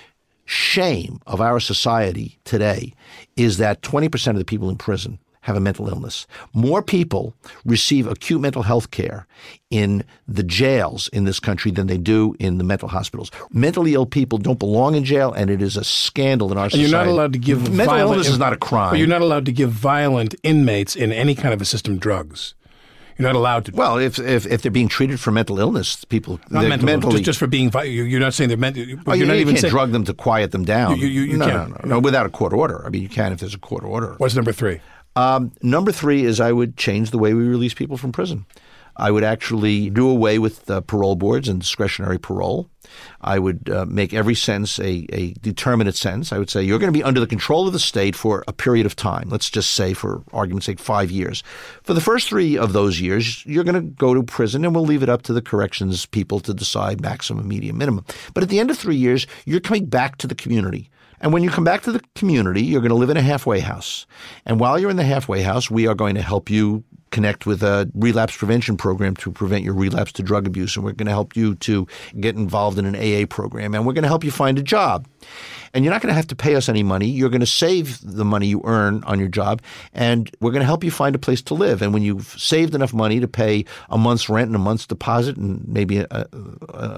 [0.45, 2.93] shame of our society today
[3.37, 6.27] is that 20% of the people in prison have a mental illness.
[6.53, 7.35] More people
[7.65, 9.27] receive acute mental health care
[9.71, 13.31] in the jails in this country than they do in the mental hospitals.
[13.51, 16.73] Mentally ill people don't belong in jail, and it is a scandal in our And
[16.73, 16.91] society.
[16.91, 18.97] you're not allowed to give mental violent illness is not a crime.
[18.97, 22.55] You're not allowed to give violent inmates in any kind of a system drugs.
[23.19, 23.73] You're not allowed to.
[23.73, 27.25] well, if, if if they're being treated for mental illness, people not mental, mentally just,
[27.25, 27.71] just for being.
[27.85, 28.79] you- You're not saying they're meant.
[28.79, 29.71] Oh, But you, you're not you even can't saying.
[29.73, 30.97] drug them to quiet them down.
[30.99, 31.71] You- you- you no, can't.
[31.71, 32.83] No, no, no, without a court order.
[32.87, 34.15] I mean, you can if there's a court order.
[34.17, 34.81] What's number three?
[35.17, 38.47] Um, number three is I would change the way we release people from prison.
[38.97, 42.69] I would actually do away with parole boards and discretionary parole.
[43.21, 46.33] I would uh, make every sentence a, a determinate sentence.
[46.33, 48.53] I would say you're going to be under the control of the state for a
[48.53, 49.31] period of time.
[49.31, 51.43] Let's just say, for argument's sake, five years.
[51.83, 54.85] For the first three of those years, you're going to go to prison, and we'll
[54.85, 58.05] leave it up to the corrections people to decide maximum, medium, minimum.
[58.35, 60.91] But at the end of three years, you're coming back to the community.
[61.21, 63.61] And when you come back to the community, you're going to live in a halfway
[63.61, 64.07] house.
[64.47, 67.63] And while you're in the halfway house, we are going to help you connect with
[67.63, 70.77] a relapse prevention program to prevent your relapse to drug abuse.
[70.77, 71.87] And we're going to help you to
[72.19, 73.75] get involved in an AA program.
[73.75, 75.07] And we're going to help you find a job.
[75.75, 77.07] And you're not going to have to pay us any money.
[77.07, 79.63] You're going to save the money you earn on your job.
[79.93, 81.83] And we're going to help you find a place to live.
[81.83, 85.37] And when you've saved enough money to pay a month's rent and a month's deposit
[85.37, 86.27] and maybe a, a,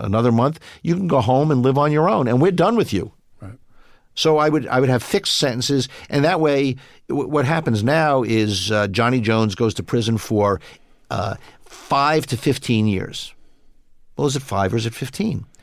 [0.04, 2.28] another month, you can go home and live on your own.
[2.28, 3.12] And we're done with you.
[4.14, 6.76] So I would I would have fixed sentences, and that way,
[7.08, 10.60] w- what happens now is uh, Johnny Jones goes to prison for
[11.10, 13.34] uh, five to fifteen years.
[14.16, 15.46] Well, is it five or is it fifteen?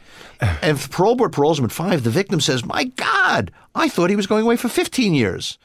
[0.42, 3.88] And if the parole board paroles him at five, the victim says, "My God, I
[3.90, 5.58] thought he was going away for fifteen years."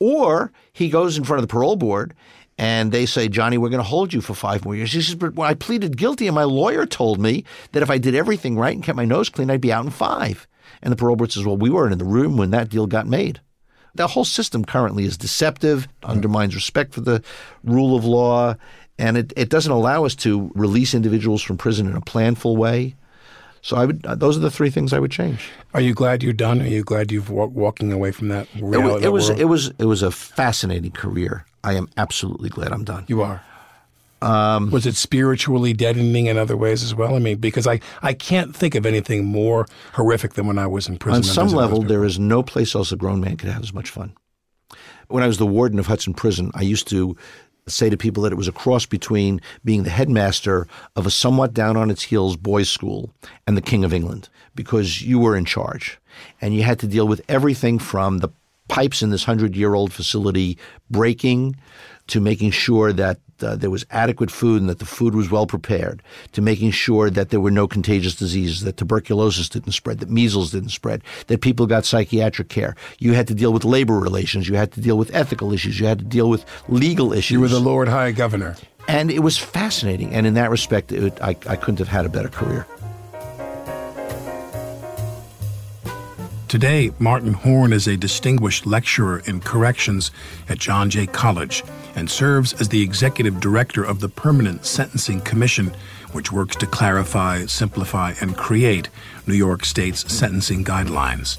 [0.00, 2.14] Or he goes in front of the parole board,
[2.58, 4.92] and they say, Johnny, we're going to hold you for five more years.
[4.92, 8.16] He says, but I pleaded guilty, and my lawyer told me that if I did
[8.16, 10.48] everything right and kept my nose clean, I'd be out in five.
[10.82, 13.06] And the parole board says, well, we weren't in the room when that deal got
[13.06, 13.40] made.
[13.94, 17.22] The whole system currently is deceptive, undermines respect for the
[17.64, 18.54] rule of law,
[18.98, 22.94] and it, it doesn't allow us to release individuals from prison in a planful way.
[23.60, 25.50] So I would; those are the three things I would change.
[25.74, 26.62] Are you glad you're done?
[26.62, 28.46] Are you glad you've wa- walking away from that?
[28.54, 31.44] It Reality, was, it was it was it was a fascinating career.
[31.64, 33.04] I am absolutely glad I'm done.
[33.08, 33.42] You are.
[34.20, 37.14] Um, was it spiritually deadening in other ways as well?
[37.14, 40.88] I mean, because I, I can't think of anything more horrific than when I was
[40.88, 41.18] in prison.
[41.18, 43.90] On some level, there is no place else a grown man could have as much
[43.90, 44.14] fun.
[45.08, 47.16] When I was the warden of Hudson Prison, I used to
[47.66, 50.66] say to people that it was a cross between being the headmaster
[50.96, 53.10] of a somewhat down on its heels boys' school
[53.46, 55.98] and the King of England, because you were in charge.
[56.40, 58.30] And you had to deal with everything from the
[58.68, 60.58] pipes in this hundred year old facility
[60.90, 61.56] breaking
[62.08, 65.46] to making sure that uh, there was adequate food and that the food was well
[65.46, 66.02] prepared,
[66.32, 70.50] to making sure that there were no contagious diseases, that tuberculosis didn't spread, that measles
[70.50, 72.74] didn't spread, that people got psychiatric care.
[72.98, 75.86] You had to deal with labor relations, you had to deal with ethical issues, you
[75.86, 77.30] had to deal with legal issues.
[77.30, 78.56] You were the Lord High Governor.
[78.88, 80.14] And it was fascinating.
[80.14, 82.66] And in that respect, it, I, I couldn't have had a better career.
[86.48, 90.10] Today, Martin Horn is a distinguished lecturer in corrections
[90.48, 91.62] at John Jay College
[91.94, 95.74] and serves as the executive director of the Permanent Sentencing Commission,
[96.12, 98.88] which works to clarify, simplify, and create
[99.26, 101.36] New York State's sentencing guidelines.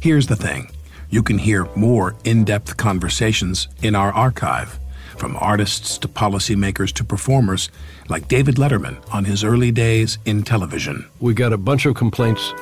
[0.00, 0.70] Here's the thing
[1.08, 4.78] you can hear more in depth conversations in our archive,
[5.16, 7.70] from artists to policymakers to performers,
[8.10, 11.08] like David Letterman on his early days in television.
[11.18, 12.52] We got a bunch of complaints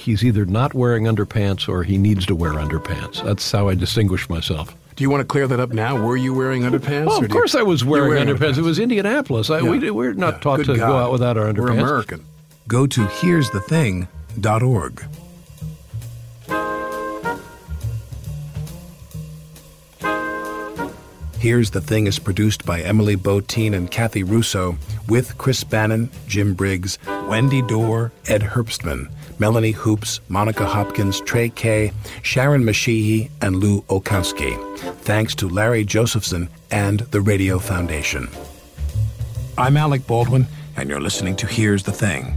[0.00, 3.22] he's either not wearing underpants or he needs to wear underpants.
[3.22, 4.74] That's how I distinguish myself.
[4.96, 5.96] Do you want to clear that up now?
[6.04, 7.06] Were you wearing underpants?
[7.06, 8.54] Well, of course you, I was wearing, wearing underpants.
[8.54, 8.58] underpants.
[8.58, 9.48] It was Indianapolis.
[9.50, 9.70] I, Yeah.
[9.70, 10.40] we, we're not Yeah.
[10.40, 10.88] taught Good to God.
[10.88, 11.58] go out without our underpants.
[11.60, 12.24] We're American.
[12.68, 15.04] Go to here'sthething.org.
[21.38, 24.76] Here's the Thing is produced by Emily Botein and Kathy Russo
[25.08, 26.98] with Chris Bannon, Jim Briggs,
[27.28, 29.10] Wendy Dorr, Ed Herbstman,
[29.40, 34.54] Melanie Hoops, Monica Hopkins, Trey Kay, Sharon Mashihi, and Lu Olkowski.
[34.98, 38.28] Thanks to Larry Josephson and the Radio Foundation.
[39.56, 42.36] I'm Alec Baldwin, and you're listening to Here's the Thing.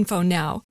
[0.01, 0.70] info now.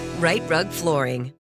[0.21, 1.33] Rite Rug Flooring.